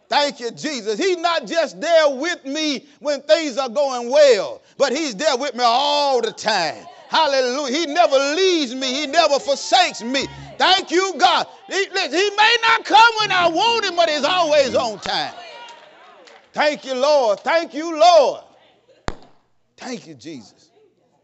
[0.10, 1.00] Thank you, Jesus.
[1.00, 5.56] He's not just there with me when things are going well, but He's there with
[5.56, 6.86] me all the time.
[7.08, 7.76] Hallelujah.
[7.76, 10.28] He never leaves me, He never forsakes me.
[10.58, 11.48] Thank you, God.
[11.68, 15.34] He, he may not come when I want Him, but He's always on time.
[16.56, 17.42] Thank you, Lord.
[17.42, 18.42] Thank you, Lord.
[19.76, 20.72] Thank you, Jesus.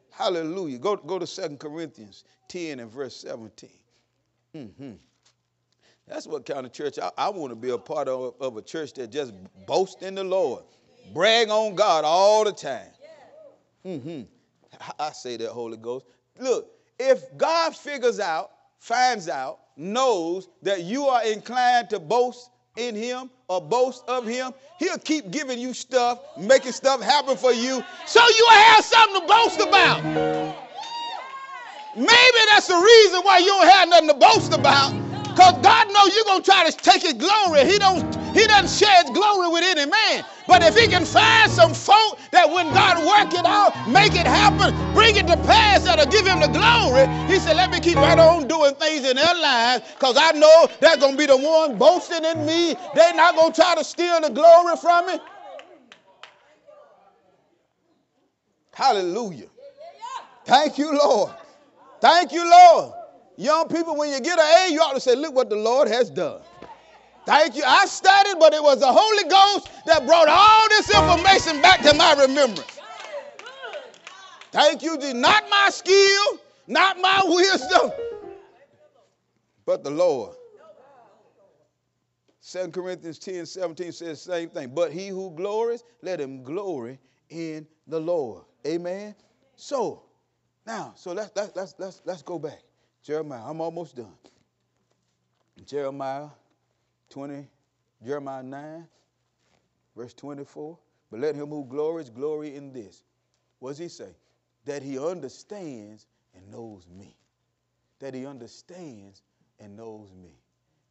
[0.09, 0.77] Hallelujah.
[0.77, 3.69] Go, go to 2 Corinthians 10 and verse 17.
[4.53, 4.91] Mm-hmm.
[6.05, 8.61] That's what kind of church I, I want to be a part of, of a
[8.61, 9.33] church that just
[9.65, 10.65] boasts in the Lord,
[11.13, 12.89] brag on God all the time.
[13.85, 14.23] Mm-hmm.
[14.99, 16.07] I say that, Holy Ghost.
[16.39, 22.95] Look, if God figures out, finds out, knows that you are inclined to boast in
[22.95, 27.83] him or boast of him, he'll keep giving you stuff, making stuff happen for you,
[28.05, 30.03] so you'll have something to boast about.
[31.95, 34.93] Maybe that's the reason why you don't have nothing to boast about.
[35.23, 37.65] Because God knows you're going to try to take his glory.
[37.65, 40.25] He don't he doesn't share his glory with any man.
[40.47, 44.27] But if he can find some folk that when God work it out, make it
[44.27, 47.97] happen, bring it to pass that'll give him the glory, he said, let me keep
[47.97, 51.37] right on doing things in their lives because I know they're going to be the
[51.37, 52.75] one boasting in me.
[52.93, 55.19] They're not going to try to steal the glory from me.
[58.73, 59.47] Hallelujah.
[60.45, 61.31] Thank you, Lord.
[61.99, 62.93] Thank you, Lord.
[63.37, 65.87] Young people, when you get an A, you ought to say, look what the Lord
[65.87, 66.41] has done.
[67.25, 67.63] Thank you.
[67.65, 71.93] I studied, but it was the Holy Ghost that brought all this information back to
[71.93, 72.79] my remembrance.
[74.51, 74.97] Thank you.
[75.13, 77.91] Not my skill, not my wisdom,
[79.65, 80.35] but the Lord.
[82.43, 84.73] 2 Corinthians 10 17 says the same thing.
[84.73, 88.43] But he who glories, let him glory in the Lord.
[88.65, 89.15] Amen.
[89.55, 90.03] So
[90.65, 92.61] now, so let's let's let's let's, let's go back.
[93.03, 94.13] Jeremiah, I'm almost done.
[95.65, 96.27] Jeremiah
[97.11, 97.47] 20,
[98.03, 98.87] Jeremiah 9,
[99.95, 100.77] verse 24.
[101.11, 103.03] But let him who glories glory in this.
[103.59, 104.15] What does he say?
[104.65, 107.15] That he understands and knows me.
[107.99, 109.21] That he understands
[109.59, 110.39] and knows me.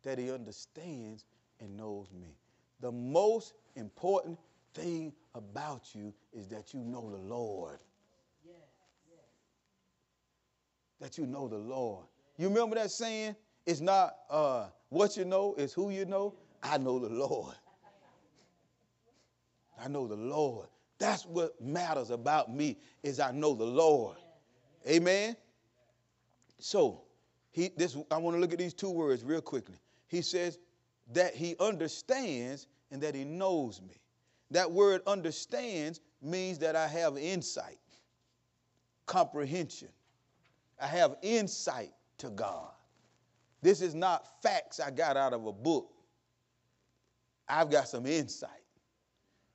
[0.03, 1.25] That he understands
[1.59, 2.37] and knows me.
[2.81, 4.39] The most important
[4.75, 7.79] thing about you is that you know the Lord.
[11.01, 12.05] That you know the Lord.
[12.37, 13.35] You remember that saying?
[13.67, 16.35] It's not uh, what you know, is who you know.
[16.63, 17.55] I know the Lord.
[19.83, 20.69] I know the Lord.
[20.99, 24.17] That's what matters about me is I know the Lord.
[24.87, 25.37] Amen.
[26.59, 27.03] So,
[27.53, 29.79] he this I want to look at these two words real quickly.
[30.09, 30.59] He says
[31.13, 33.95] that he understands and that he knows me.
[34.51, 37.79] That word understands means that I have insight,
[39.07, 39.89] comprehension.
[40.81, 42.73] I have insight to God.
[43.63, 45.91] This is not facts I got out of a book.
[47.49, 48.51] I've got some insight.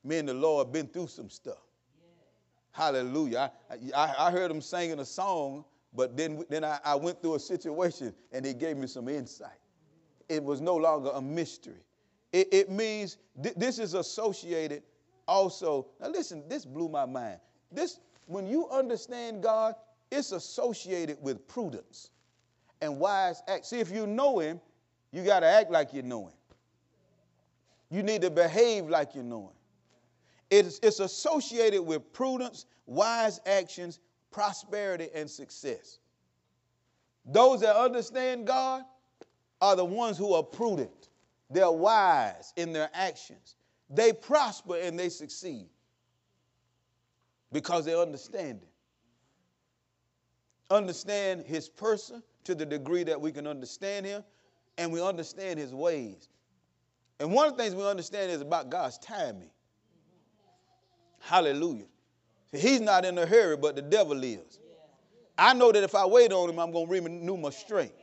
[0.03, 1.63] Me and the Lord been through some stuff.
[2.71, 3.51] Hallelujah.
[3.69, 5.63] I, I, I, heard him singing a song,
[5.93, 9.57] but then, then I, I went through a situation and he gave me some insight.
[10.27, 11.85] It was no longer a mystery.
[12.33, 14.83] It, it means th- this is associated
[15.25, 15.87] also.
[16.01, 17.39] Now, listen, this blew my mind.
[17.71, 19.75] This, when you understand God,
[20.11, 22.11] it's associated with prudence
[22.81, 23.65] and wise act.
[23.65, 24.59] See, if you know Him,
[25.11, 26.33] you got to act like you know Him.
[27.89, 29.55] You need to behave like you know Him.
[30.49, 33.99] It's, it's associated with prudence, wise actions,
[34.31, 35.99] prosperity, and success.
[37.25, 38.83] Those that understand God
[39.61, 41.09] are the ones who are prudent.
[41.49, 43.55] They're wise in their actions.
[43.89, 45.67] They prosper and they succeed
[47.51, 48.69] because they understand Him.
[50.69, 54.23] Understand His person to the degree that we can understand Him
[54.77, 56.29] and we understand His ways.
[57.19, 59.49] And one of the things we understand is about God's timing.
[61.19, 61.85] Hallelujah.
[62.51, 64.59] See, he's not in a hurry, but the devil is.
[65.37, 67.95] I know that if I wait on him, I'm going to renew my strength.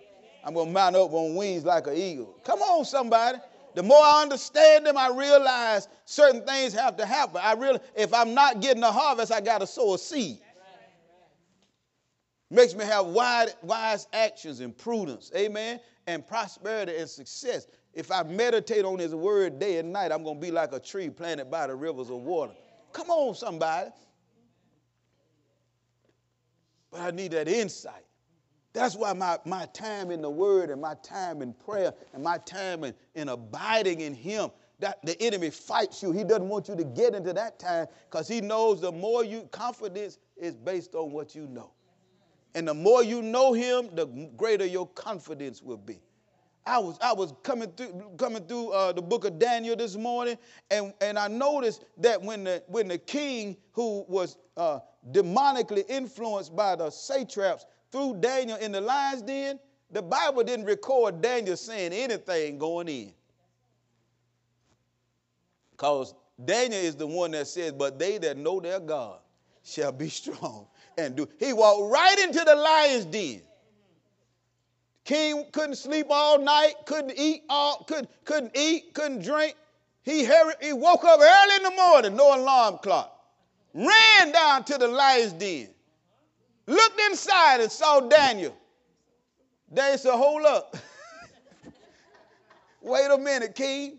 [0.44, 2.36] I'm going to mount up on wings like an eagle.
[2.44, 3.38] Come on, somebody.
[3.74, 7.40] The more I understand them, I realize certain things have to happen.
[7.42, 10.40] I really, if I'm not getting a harvest, I got to sow a seed.
[12.52, 15.32] Makes me have wide, wise actions and prudence.
[15.34, 15.80] Amen.
[16.06, 17.66] And prosperity and success.
[17.94, 20.78] If I meditate on his word day and night, I'm going to be like a
[20.78, 22.52] tree planted by the rivers of water.
[22.92, 23.88] Come on, somebody.
[26.90, 28.04] But I need that insight.
[28.74, 32.36] That's why my, my time in the Word and my time in prayer and my
[32.36, 36.12] time in, in abiding in Him, that the enemy fights you.
[36.12, 39.48] He doesn't want you to get into that time because he knows the more you
[39.52, 41.70] confidence is based on what you know.
[42.54, 46.00] And the more you know him, the greater your confidence will be.
[46.64, 50.38] I was, I was coming through, coming through uh, the book of Daniel this morning,
[50.70, 54.78] and, and I noticed that when the, when the king who was uh,
[55.10, 59.58] demonically influenced by the satraps threw Daniel in the lion's den,
[59.90, 63.12] the Bible didn't record Daniel saying anything going in.
[65.72, 69.18] Because Daniel is the one that says, But they that know their God
[69.64, 71.28] shall be strong and do.
[71.38, 73.42] He walked right into the lion's den.
[75.04, 79.56] King couldn't sleep all night, couldn't eat all, couldn't, couldn't eat, couldn't drink.
[80.04, 80.24] He,
[80.60, 83.12] he woke up early in the morning, no alarm clock,
[83.74, 85.68] ran down to the lion's den,
[86.66, 88.56] looked inside and saw Daniel.
[89.72, 90.76] Daniel said, Hold up.
[92.82, 93.98] Wait a minute, King.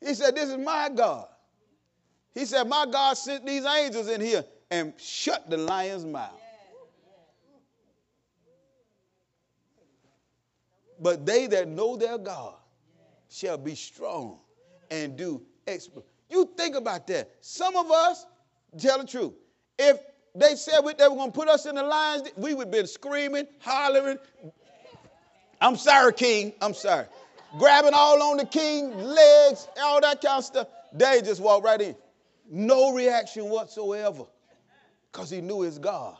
[0.00, 1.26] He said, This is my God.
[2.34, 6.40] He said, My God sent these angels in here and shut the lion's mouth.
[10.98, 12.54] But they that know their God
[13.28, 14.38] shall be strong
[14.90, 16.06] and do exploit.
[16.30, 17.30] You think about that.
[17.42, 18.24] Some of us,
[18.78, 19.34] tell the truth,
[19.78, 19.98] if
[20.34, 22.86] they said they were going to put us in the lines, we would have been
[22.86, 24.16] screaming, hollering.
[25.60, 26.54] I'm sorry, King.
[26.62, 27.06] I'm sorry.
[27.58, 30.68] Grabbing all on the king, legs, all that kind of stuff.
[30.94, 31.94] They just walked right in.
[32.50, 34.24] No reaction whatsoever
[35.12, 36.16] because he knew his God.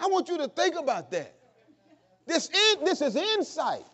[0.00, 1.34] I want you to think about that.
[2.26, 3.84] This is, this is insight.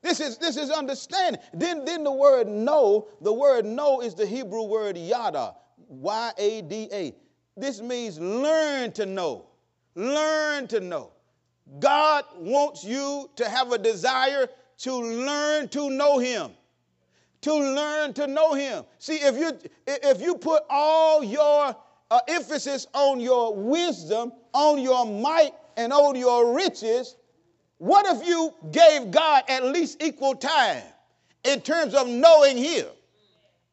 [0.00, 1.40] This is, this is understanding.
[1.52, 5.54] Then, then the word know, the word know is the Hebrew word yada,
[5.88, 7.14] Y A D A.
[7.56, 9.46] This means learn to know.
[9.94, 11.12] Learn to know.
[11.80, 14.48] God wants you to have a desire
[14.78, 16.52] to learn to know him.
[17.42, 18.84] To learn to know him.
[18.98, 21.76] See, if you if you put all your
[22.10, 27.16] uh, emphasis on your wisdom, on your might, and on your riches,
[27.78, 30.82] what if you gave God at least equal time
[31.44, 32.86] in terms of knowing him?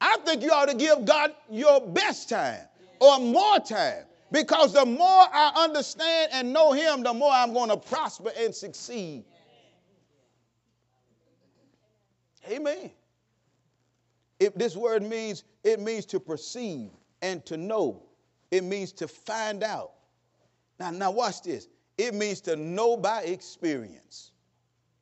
[0.01, 2.59] I think you ought to give God your best time
[2.99, 4.03] or more time.
[4.33, 8.53] Because the more I understand and know Him, the more I'm going to prosper and
[8.53, 9.23] succeed.
[12.49, 12.89] Amen.
[14.55, 16.89] This word means, it means to perceive
[17.21, 18.03] and to know.
[18.51, 19.91] It means to find out.
[20.79, 21.67] Now, now watch this.
[21.97, 24.31] It means to know by experience.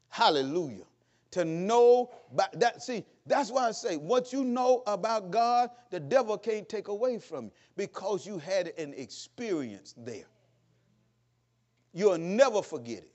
[0.10, 0.84] Hallelujah.
[1.32, 2.84] To know by that.
[2.84, 7.18] See, that's why I say, what you know about God, the devil can't take away
[7.18, 10.26] from you because you had an experience there.
[11.94, 13.12] You'll never forget it.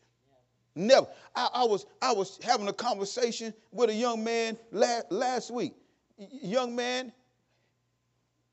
[0.75, 1.07] Never.
[1.35, 5.75] I, I, was, I was having a conversation with a young man last, last week.
[6.19, 7.13] Young man,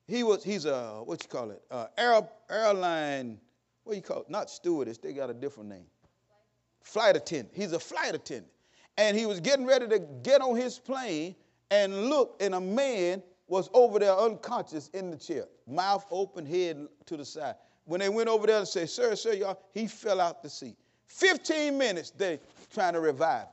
[0.06, 3.38] he was, he's a, what you call it, uh, air, airline,
[3.84, 4.30] what you call it?
[4.30, 5.86] Not stewardess, they got a different name.
[6.82, 7.50] Flight attendant.
[7.54, 8.52] He's a flight attendant.
[8.98, 11.34] And he was getting ready to get on his plane
[11.70, 16.86] and look and a man was over there unconscious in the chair, mouth open, head
[17.06, 17.56] to the side.
[17.84, 20.76] When they went over there and said, Sir, sir, y'all, he fell out the seat.
[21.06, 22.40] 15 minutes they
[22.72, 23.48] trying to revive him.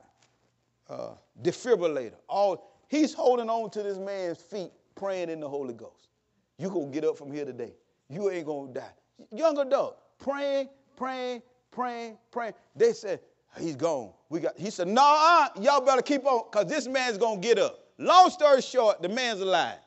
[0.88, 1.08] Uh,
[1.42, 2.14] defibrillator.
[2.28, 6.10] All he's holding on to this man's feet, praying in the Holy Ghost.
[6.58, 7.72] You gonna get up from here today.
[8.08, 8.92] You ain't gonna die.
[9.34, 12.52] Young adult, praying, praying, praying, praying.
[12.76, 13.20] They said,
[13.58, 14.10] he's gone.
[14.28, 17.40] We got he said, no, nah, uh, y'all better keep on, because this man's gonna
[17.40, 17.78] get up.
[17.98, 19.78] Long story short, the man's alive.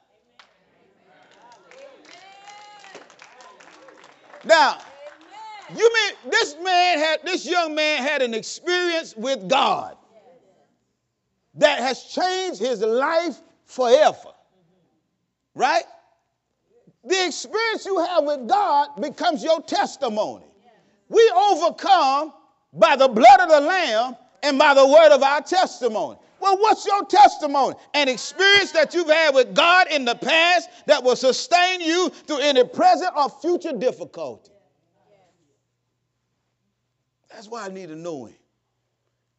[4.43, 4.77] Now,
[5.75, 9.97] you mean this man had this young man had an experience with God
[11.55, 14.33] that has changed his life forever.
[15.53, 15.83] Right?
[17.03, 20.45] The experience you have with God becomes your testimony.
[21.07, 22.33] We overcome
[22.73, 26.17] by the blood of the lamb and by the word of our testimony.
[26.39, 27.75] Well, what's your testimony?
[27.93, 32.39] An experience that you've had with God in the past that will sustain you through
[32.39, 34.51] any present or future difficulty.
[37.29, 38.35] That's why I need to know Him.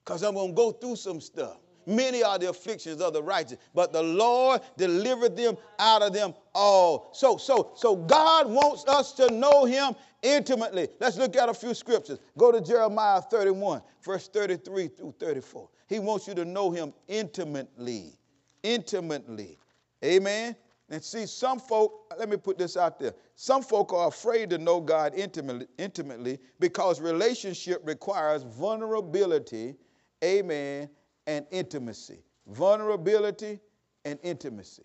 [0.05, 1.59] Because I'm going to go through some stuff.
[1.87, 6.35] Many are the afflictions of the righteous, but the Lord delivered them out of them
[6.55, 7.11] all.
[7.13, 10.89] So, so, so God wants us to know Him intimately.
[11.01, 12.19] Let's look at a few scriptures.
[12.37, 15.69] Go to Jeremiah 31, verse 33 through 34.
[15.89, 18.19] He wants you to know him intimately.
[18.63, 19.59] Intimately.
[20.05, 20.57] Amen.
[20.89, 23.13] And see, some folk, let me put this out there.
[23.35, 29.75] Some folk are afraid to know God intimately, intimately because relationship requires vulnerability,
[30.23, 30.89] amen,
[31.27, 32.23] and intimacy.
[32.49, 33.61] Vulnerability
[34.05, 34.85] and intimacy.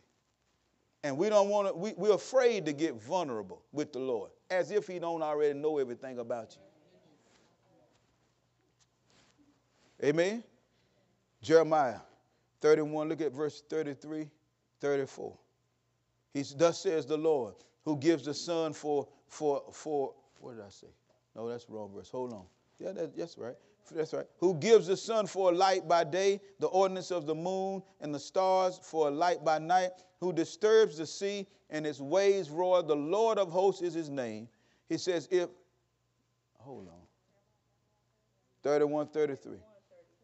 [1.03, 4.71] And we don't want to, we, we're afraid to get vulnerable with the Lord, as
[4.71, 6.61] if He don't already know everything about you.
[10.07, 10.43] Amen.
[11.41, 11.99] Jeremiah
[12.61, 14.27] 31, look at verse 33,
[14.79, 15.37] 34.
[16.33, 20.69] He thus says the Lord, who gives the sun for for for what did I
[20.69, 20.87] say?
[21.35, 22.09] No, that's wrong verse.
[22.09, 22.45] Hold on.
[22.79, 23.55] Yeah, that, that's right.
[23.93, 24.25] That's right.
[24.39, 28.13] Who gives the sun for a light by day, the ordinance of the moon and
[28.13, 32.83] the stars for a light by night, who disturbs the sea and its waves roar.
[32.83, 34.47] The Lord of hosts is his name.
[34.87, 35.49] He says, if,
[36.57, 36.93] hold on.
[38.63, 39.53] 31, 33.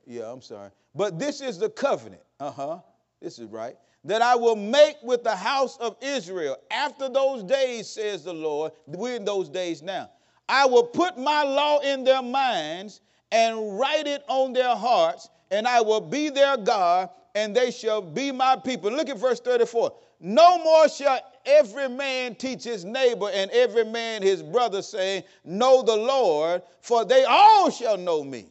[0.05, 0.69] Yeah, I'm sorry.
[0.95, 2.21] But this is the covenant.
[2.39, 2.79] Uh huh.
[3.21, 3.75] This is right.
[4.03, 8.71] That I will make with the house of Israel after those days, says the Lord.
[8.85, 10.11] We're in those days now.
[10.47, 13.01] I will put my law in their minds
[13.31, 18.01] and write it on their hearts, and I will be their God, and they shall
[18.01, 18.91] be my people.
[18.91, 19.93] Look at verse 34.
[20.19, 25.83] No more shall every man teach his neighbor and every man his brother, saying, Know
[25.83, 28.47] the Lord, for they all shall know me.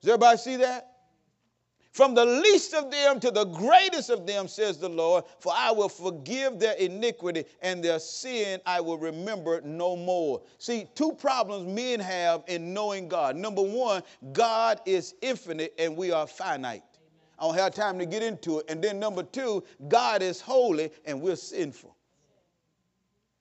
[0.00, 0.95] Does everybody see that?
[1.96, 5.70] From the least of them to the greatest of them, says the Lord, for I
[5.70, 10.42] will forgive their iniquity and their sin I will remember no more.
[10.58, 13.34] See, two problems men have in knowing God.
[13.34, 14.02] Number one,
[14.34, 16.82] God is infinite and we are finite.
[17.38, 18.66] I don't have time to get into it.
[18.68, 21.96] And then number two, God is holy and we're sinful.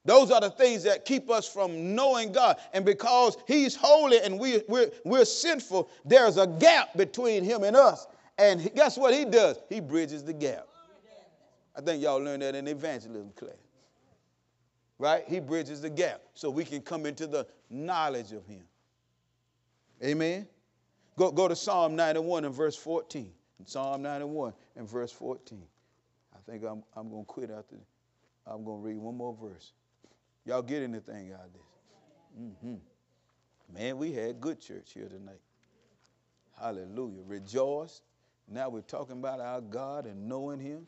[0.06, 2.56] Those are the things that keep us from knowing God.
[2.74, 7.76] And because He's holy and we, we're, we're sinful, there's a gap between Him and
[7.76, 8.08] us.
[8.38, 9.58] And guess what He does?
[9.70, 10.68] He bridges the gap.
[11.76, 13.52] I think y'all learned that in evangelism class.
[14.98, 15.24] Right?
[15.28, 18.64] He bridges the gap so we can come into the knowledge of Him.
[20.04, 20.48] Amen?
[21.18, 23.32] Go, go to Psalm 91 and verse 14.
[23.66, 25.64] Psalm 91 and verse 14.
[26.34, 27.78] I think I'm, I'm going to quit after.
[28.46, 29.72] I'm going to read one more verse.
[30.46, 31.62] Y'all get anything out of this?
[32.40, 32.76] Mm-hmm.
[33.74, 35.40] Man, we had good church here tonight.
[36.60, 37.22] Hallelujah.
[37.26, 38.02] Rejoice.
[38.48, 40.88] Now we're talking about our God and knowing Him.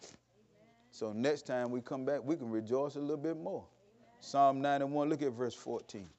[0.92, 3.66] So next time we come back, we can rejoice a little bit more.
[4.20, 6.10] Psalm 91, look at verse 14.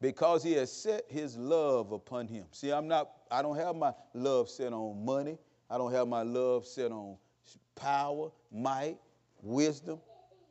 [0.00, 2.44] Because he has set his love upon him.
[2.50, 5.38] See, I'm not, I don't have my love set on money.
[5.70, 7.16] I don't have my love set on
[7.74, 8.98] power, might,
[9.42, 10.00] wisdom,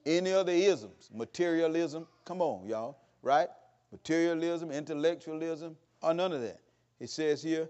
[0.05, 2.07] any other isms, materialism.
[2.25, 3.47] Come on, y'all, right?
[3.91, 6.59] Materialism, intellectualism, or none of that.
[6.99, 7.69] It says here,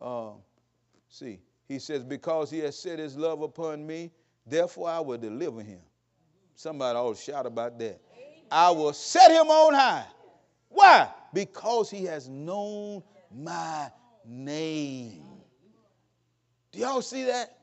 [0.00, 0.34] um,
[1.14, 4.10] see, he says, Because he has set his love upon me,
[4.46, 5.80] therefore I will deliver him.
[6.56, 8.00] Somebody ought to shout about that.
[8.50, 10.06] I will set him on high.
[10.68, 11.08] Why?
[11.32, 13.02] Because he has known
[13.32, 13.90] my
[14.24, 15.22] name.
[16.72, 17.58] Do y'all see that?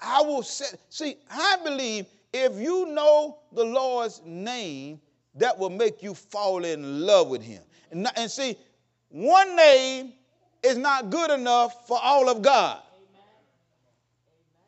[0.00, 0.78] I will set.
[0.88, 5.00] See, I believe if you know the Lord's name,
[5.34, 7.62] that will make you fall in love with him.
[7.90, 8.56] And, and see,
[9.08, 10.12] one name
[10.62, 12.80] is not good enough for all of God.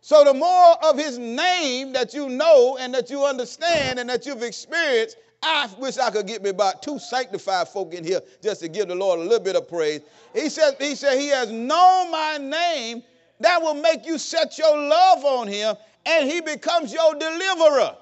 [0.03, 4.25] So, the more of his name that you know and that you understand and that
[4.25, 8.61] you've experienced, I wish I could get me about two sanctified folk in here just
[8.63, 10.01] to give the Lord a little bit of praise.
[10.35, 13.03] He said, he said, He has known my name.
[13.41, 15.75] That will make you set your love on him,
[16.05, 17.97] and he becomes your deliverer.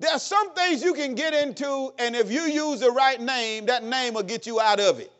[0.00, 3.66] There are some things you can get into, and if you use the right name,
[3.66, 5.12] that name will get you out of it.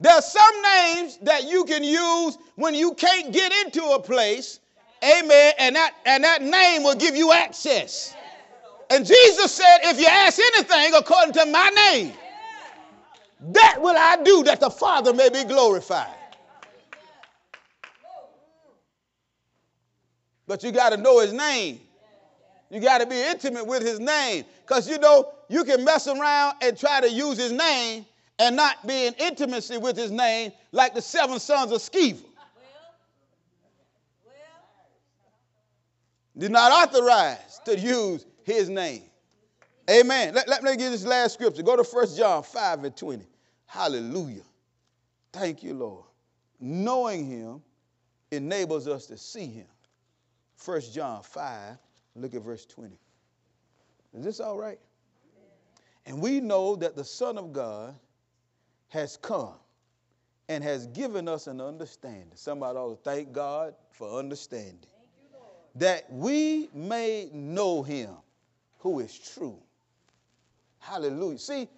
[0.00, 4.58] There are some names that you can use when you can't get into a place.
[5.04, 5.52] Amen.
[5.58, 8.14] And that, and that name will give you access.
[8.90, 12.12] And Jesus said, if you ask anything according to my name,
[13.52, 16.16] that will I do that the Father may be glorified.
[20.50, 21.78] But you got to know his name.
[22.70, 24.44] You got to be intimate with his name.
[24.66, 28.04] Because you know, you can mess around and try to use his name
[28.36, 32.24] and not be in intimacy with his name like the seven sons of Sceva.
[36.36, 39.04] Did not authorize to use his name.
[39.88, 40.34] Amen.
[40.34, 41.62] Let, let me give this last scripture.
[41.62, 43.24] Go to 1 John 5 and 20.
[43.66, 44.42] Hallelujah.
[45.32, 46.06] Thank you, Lord.
[46.58, 47.62] Knowing him
[48.32, 49.66] enables us to see him.
[50.64, 51.76] 1 John 5,
[52.16, 52.96] look at verse 20.
[54.14, 54.78] Is this all right?
[56.06, 57.94] And we know that the Son of God
[58.88, 59.54] has come
[60.48, 62.32] and has given us an understanding.
[62.34, 64.78] Somebody ought to thank God for understanding.
[64.82, 65.38] You,
[65.76, 68.10] that we may know him
[68.78, 69.58] who is true.
[70.80, 71.38] Hallelujah.
[71.38, 71.68] See,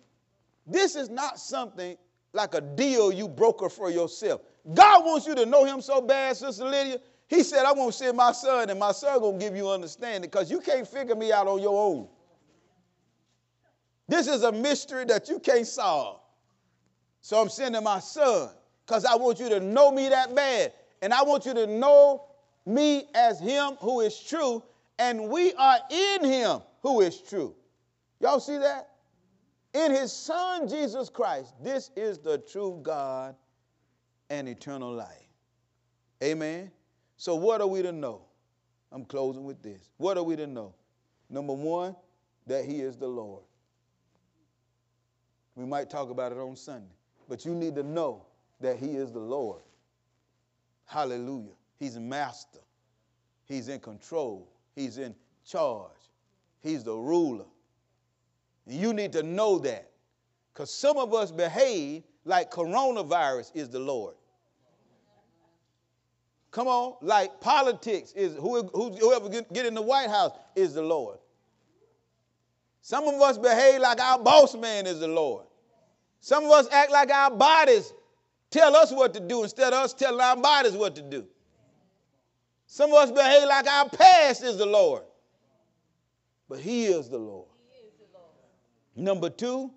[0.66, 1.97] this is not something
[2.33, 4.41] like a deal you broker for yourself.
[4.72, 6.99] God wants you to know him so bad, Sister Lydia,
[7.35, 9.70] he said, I'm going to send my son, and my son going to give you
[9.70, 12.09] understanding because you can't figure me out on your own.
[14.09, 16.20] This is a mystery that you can't solve.
[17.20, 18.51] So I'm sending my son
[18.85, 20.72] because I want you to know me that bad.
[21.01, 22.24] And I want you to know
[22.66, 24.62] me as him who is true,
[24.99, 27.55] and we are in him who is true.
[28.20, 28.91] Y'all see that?
[29.74, 33.35] In his son Jesus Christ, this is the true God
[34.30, 35.09] and eternal life.
[36.22, 36.70] Amen.
[37.23, 38.23] So, what are we to know?
[38.91, 39.91] I'm closing with this.
[39.97, 40.75] What are we to know?
[41.31, 41.95] Number one,
[42.49, 43.45] that He is the Lord.
[45.55, 46.97] We might talk about it on Sunday,
[47.29, 48.27] but you need to know
[48.61, 49.62] that He is the Lord.
[50.85, 51.53] Hallelujah.
[51.79, 52.59] He's master,
[53.45, 55.14] He's in control, He's in
[55.47, 55.93] charge,
[56.61, 57.47] He's the ruler.
[58.66, 59.93] And you need to know that
[60.53, 64.16] because some of us behave like coronavirus is the Lord.
[66.53, 71.18] Come on, like politics is who, whoever get in the White House is the Lord.
[72.82, 75.46] Some of us behave like our boss man is the Lord.
[76.20, 77.94] Some of us act like our bodies
[78.50, 81.24] tell us what to do instead of us telling our bodies what to do.
[82.66, 85.05] Some of us behave like our past is the Lord.
[86.50, 87.48] But He is the Lord.
[87.82, 88.28] Is the Lord.
[88.94, 89.70] Number two,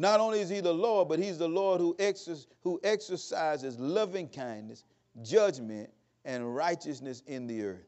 [0.00, 4.28] not only is he the Lord, but he's the Lord who, exercises, who exercises loving
[4.28, 4.84] kindness,
[5.22, 5.90] judgment,
[6.24, 7.86] and righteousness in the earth.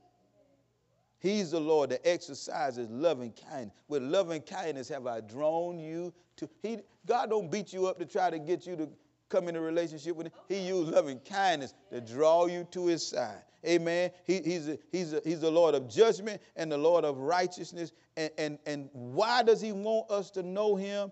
[1.20, 3.74] He's the Lord that exercises loving kindness.
[3.88, 6.48] With loving kindness have I drawn you to.
[6.62, 8.88] He, God don't beat you up to try to get you to
[9.28, 10.32] come into relationship with him.
[10.48, 13.42] He used loving kindness to draw you to his side.
[13.66, 14.10] Amen.
[14.24, 17.92] He, he's, a, he's, a, he's the Lord of judgment and the Lord of righteousness.
[18.16, 21.10] And, and, and why does he want us to know him?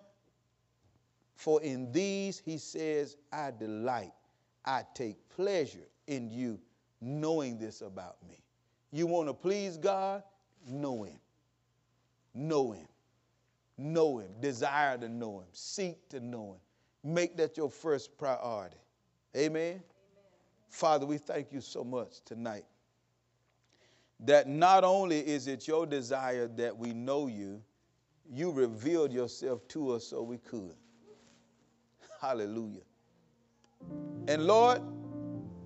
[1.36, 4.12] For in these, he says, I delight.
[4.64, 6.58] I take pleasure in you
[7.00, 8.42] knowing this about me.
[8.90, 10.22] You want to please God?
[10.66, 11.18] Know him.
[12.34, 12.88] Know him.
[13.78, 14.30] Know him.
[14.40, 15.46] Desire to know him.
[15.52, 17.12] Seek to know him.
[17.12, 18.76] Make that your first priority.
[19.36, 19.82] Amen.
[20.70, 22.64] Father, we thank you so much tonight
[24.20, 27.62] that not only is it your desire that we know you,
[28.32, 30.74] you revealed yourself to us so we could.
[32.20, 32.82] Hallelujah.
[34.28, 34.80] And Lord,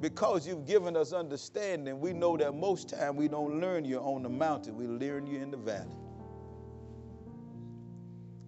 [0.01, 4.23] because you've given us understanding, we know that most time we don't learn you on
[4.23, 5.97] the mountain, we learn you in the valley.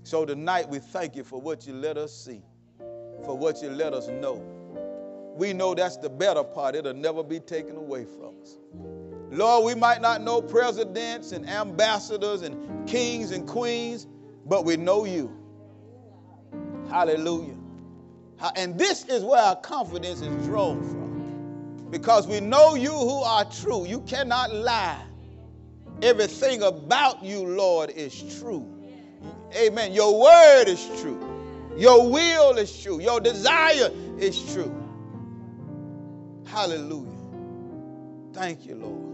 [0.04, 2.42] So tonight we thank you for what you let us see,
[3.24, 4.62] for what you let us know
[5.34, 6.74] we know that's the better part.
[6.74, 8.58] It'll never be taken away from us.
[9.30, 14.06] Lord, we might not know presidents and ambassadors and kings and queens,
[14.44, 15.34] but we know you.
[16.90, 17.56] Hallelujah.
[18.56, 21.90] And this is where our confidence is drawn from.
[21.90, 23.86] Because we know you who are true.
[23.86, 25.02] You cannot lie.
[26.02, 28.66] Everything about you, Lord, is true.
[29.54, 29.92] Amen.
[29.92, 31.20] Your word is true.
[31.76, 33.00] Your will is true.
[33.00, 34.74] Your desire is true.
[36.46, 37.10] Hallelujah.
[38.32, 39.12] Thank you, Lord.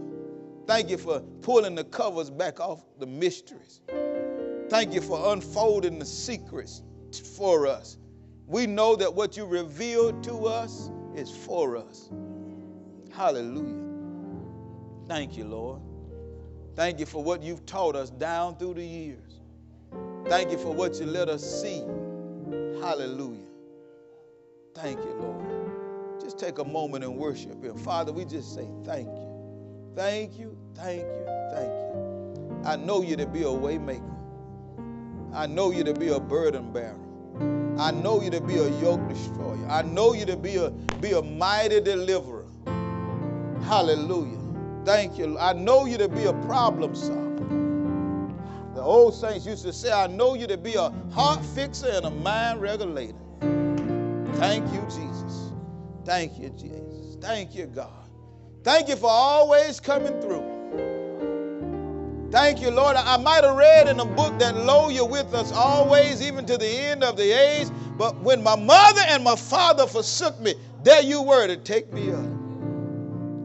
[0.65, 3.81] Thank you for pulling the covers back off the mysteries.
[4.69, 6.81] Thank you for unfolding the secrets
[7.35, 7.97] for us.
[8.49, 12.09] We know that what you revealed to us is for us.
[13.11, 13.85] Hallelujah.
[15.07, 15.81] Thank you, Lord.
[16.75, 19.39] Thank you for what you've taught us down through the years.
[20.27, 21.81] Thank you for what you let us see.
[22.81, 23.45] Hallelujah.
[24.73, 26.19] Thank you, Lord.
[26.19, 27.77] Just take a moment and worship Him.
[27.77, 29.91] Father, we just say thank you.
[29.95, 32.61] Thank you, thank you, thank you.
[32.65, 34.15] I know you to be a waymaker.
[35.33, 37.08] I know you to be a burden bearer.
[37.79, 39.65] I know you to be a yoke destroyer.
[39.69, 42.47] I know you to be a, be a mighty deliverer.
[43.63, 44.39] Hallelujah.
[44.85, 45.37] Thank you.
[45.39, 47.65] I know you to be a problem solver.
[48.75, 52.05] The old saints used to say, I know you to be a heart fixer and
[52.05, 53.17] a mind regulator.
[54.35, 55.51] Thank you, Jesus.
[56.05, 57.17] Thank you, Jesus.
[57.21, 58.09] Thank you, God.
[58.63, 60.48] Thank you for always coming through.
[62.31, 62.95] Thank you, Lord.
[62.95, 66.57] I might have read in a book that, lo, you're with us always, even to
[66.57, 67.67] the end of the age.
[67.97, 70.53] But when my mother and my father forsook me,
[70.83, 72.38] there you were to take me up.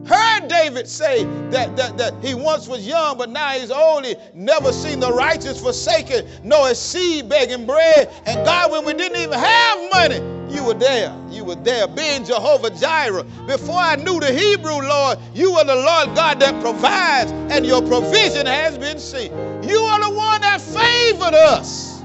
[0.07, 4.05] Heard David say that, that, that he once was young, but now he's old.
[4.05, 8.11] He never seen the righteous forsaken, nor his seed begging bread.
[8.27, 10.17] And God, when we didn't even have money,
[10.53, 11.15] you were there.
[11.31, 13.23] You were there, being Jehovah Jireh.
[13.47, 17.81] Before I knew the Hebrew, Lord, you are the Lord God that provides, and your
[17.81, 19.31] provision has been seen.
[19.63, 22.03] You are the one that favored us,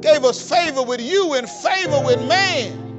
[0.00, 2.89] gave us favor with you and favor with man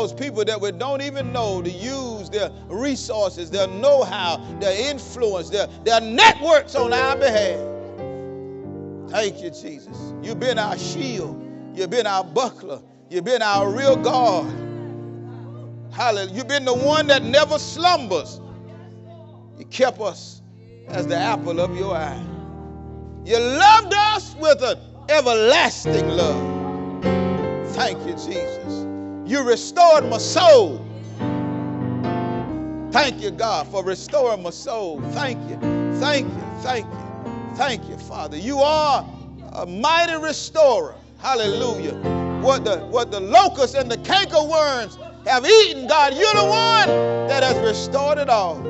[0.00, 4.90] cause people that we don't even know to use their resources, their know how, their
[4.90, 7.60] influence, their, their networks on our behalf.
[9.10, 10.14] Thank you, Jesus.
[10.22, 11.38] You've been our shield,
[11.74, 12.80] you've been our buckler,
[13.10, 14.46] you've been our real God.
[15.92, 16.34] Hallelujah.
[16.34, 18.40] You've been the one that never slumbers.
[19.58, 20.40] You kept us
[20.88, 22.24] as the apple of your eye.
[23.26, 24.78] You loved us with an
[25.10, 27.04] everlasting love.
[27.74, 28.79] Thank you, Jesus.
[29.30, 30.84] You restored my soul.
[32.90, 35.00] Thank you, God, for restoring my soul.
[35.12, 35.56] Thank you.
[36.00, 36.42] Thank you.
[36.62, 37.54] Thank you.
[37.54, 38.36] Thank you, Father.
[38.36, 39.06] You are
[39.52, 40.96] a mighty restorer.
[41.18, 41.94] Hallelujah.
[42.42, 46.88] What the what the locusts and the cankerworms have eaten, God, you're the one
[47.28, 48.60] that has restored it all.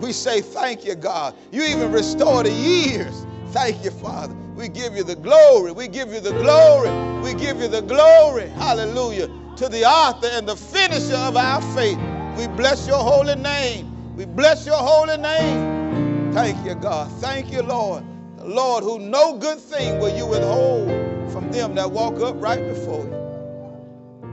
[0.00, 1.36] We say thank you, God.
[1.52, 3.24] You even restored the years.
[3.52, 4.34] Thank you, Father.
[4.56, 5.70] We give you the glory.
[5.70, 6.90] We give you the glory.
[7.22, 8.48] We give you the glory.
[8.48, 9.30] Hallelujah
[9.60, 11.98] to the author and the finisher of our faith.
[12.38, 14.16] We bless your holy name.
[14.16, 16.32] We bless your holy name.
[16.32, 17.12] Thank you, God.
[17.20, 18.02] Thank you, Lord.
[18.38, 20.88] The Lord, who no good thing will you withhold
[21.30, 23.34] from them that walk up right before you.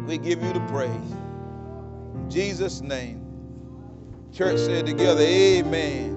[0.07, 0.91] We give you the praise.
[2.13, 3.21] In Jesus' name.
[4.31, 6.16] Church said together, Amen.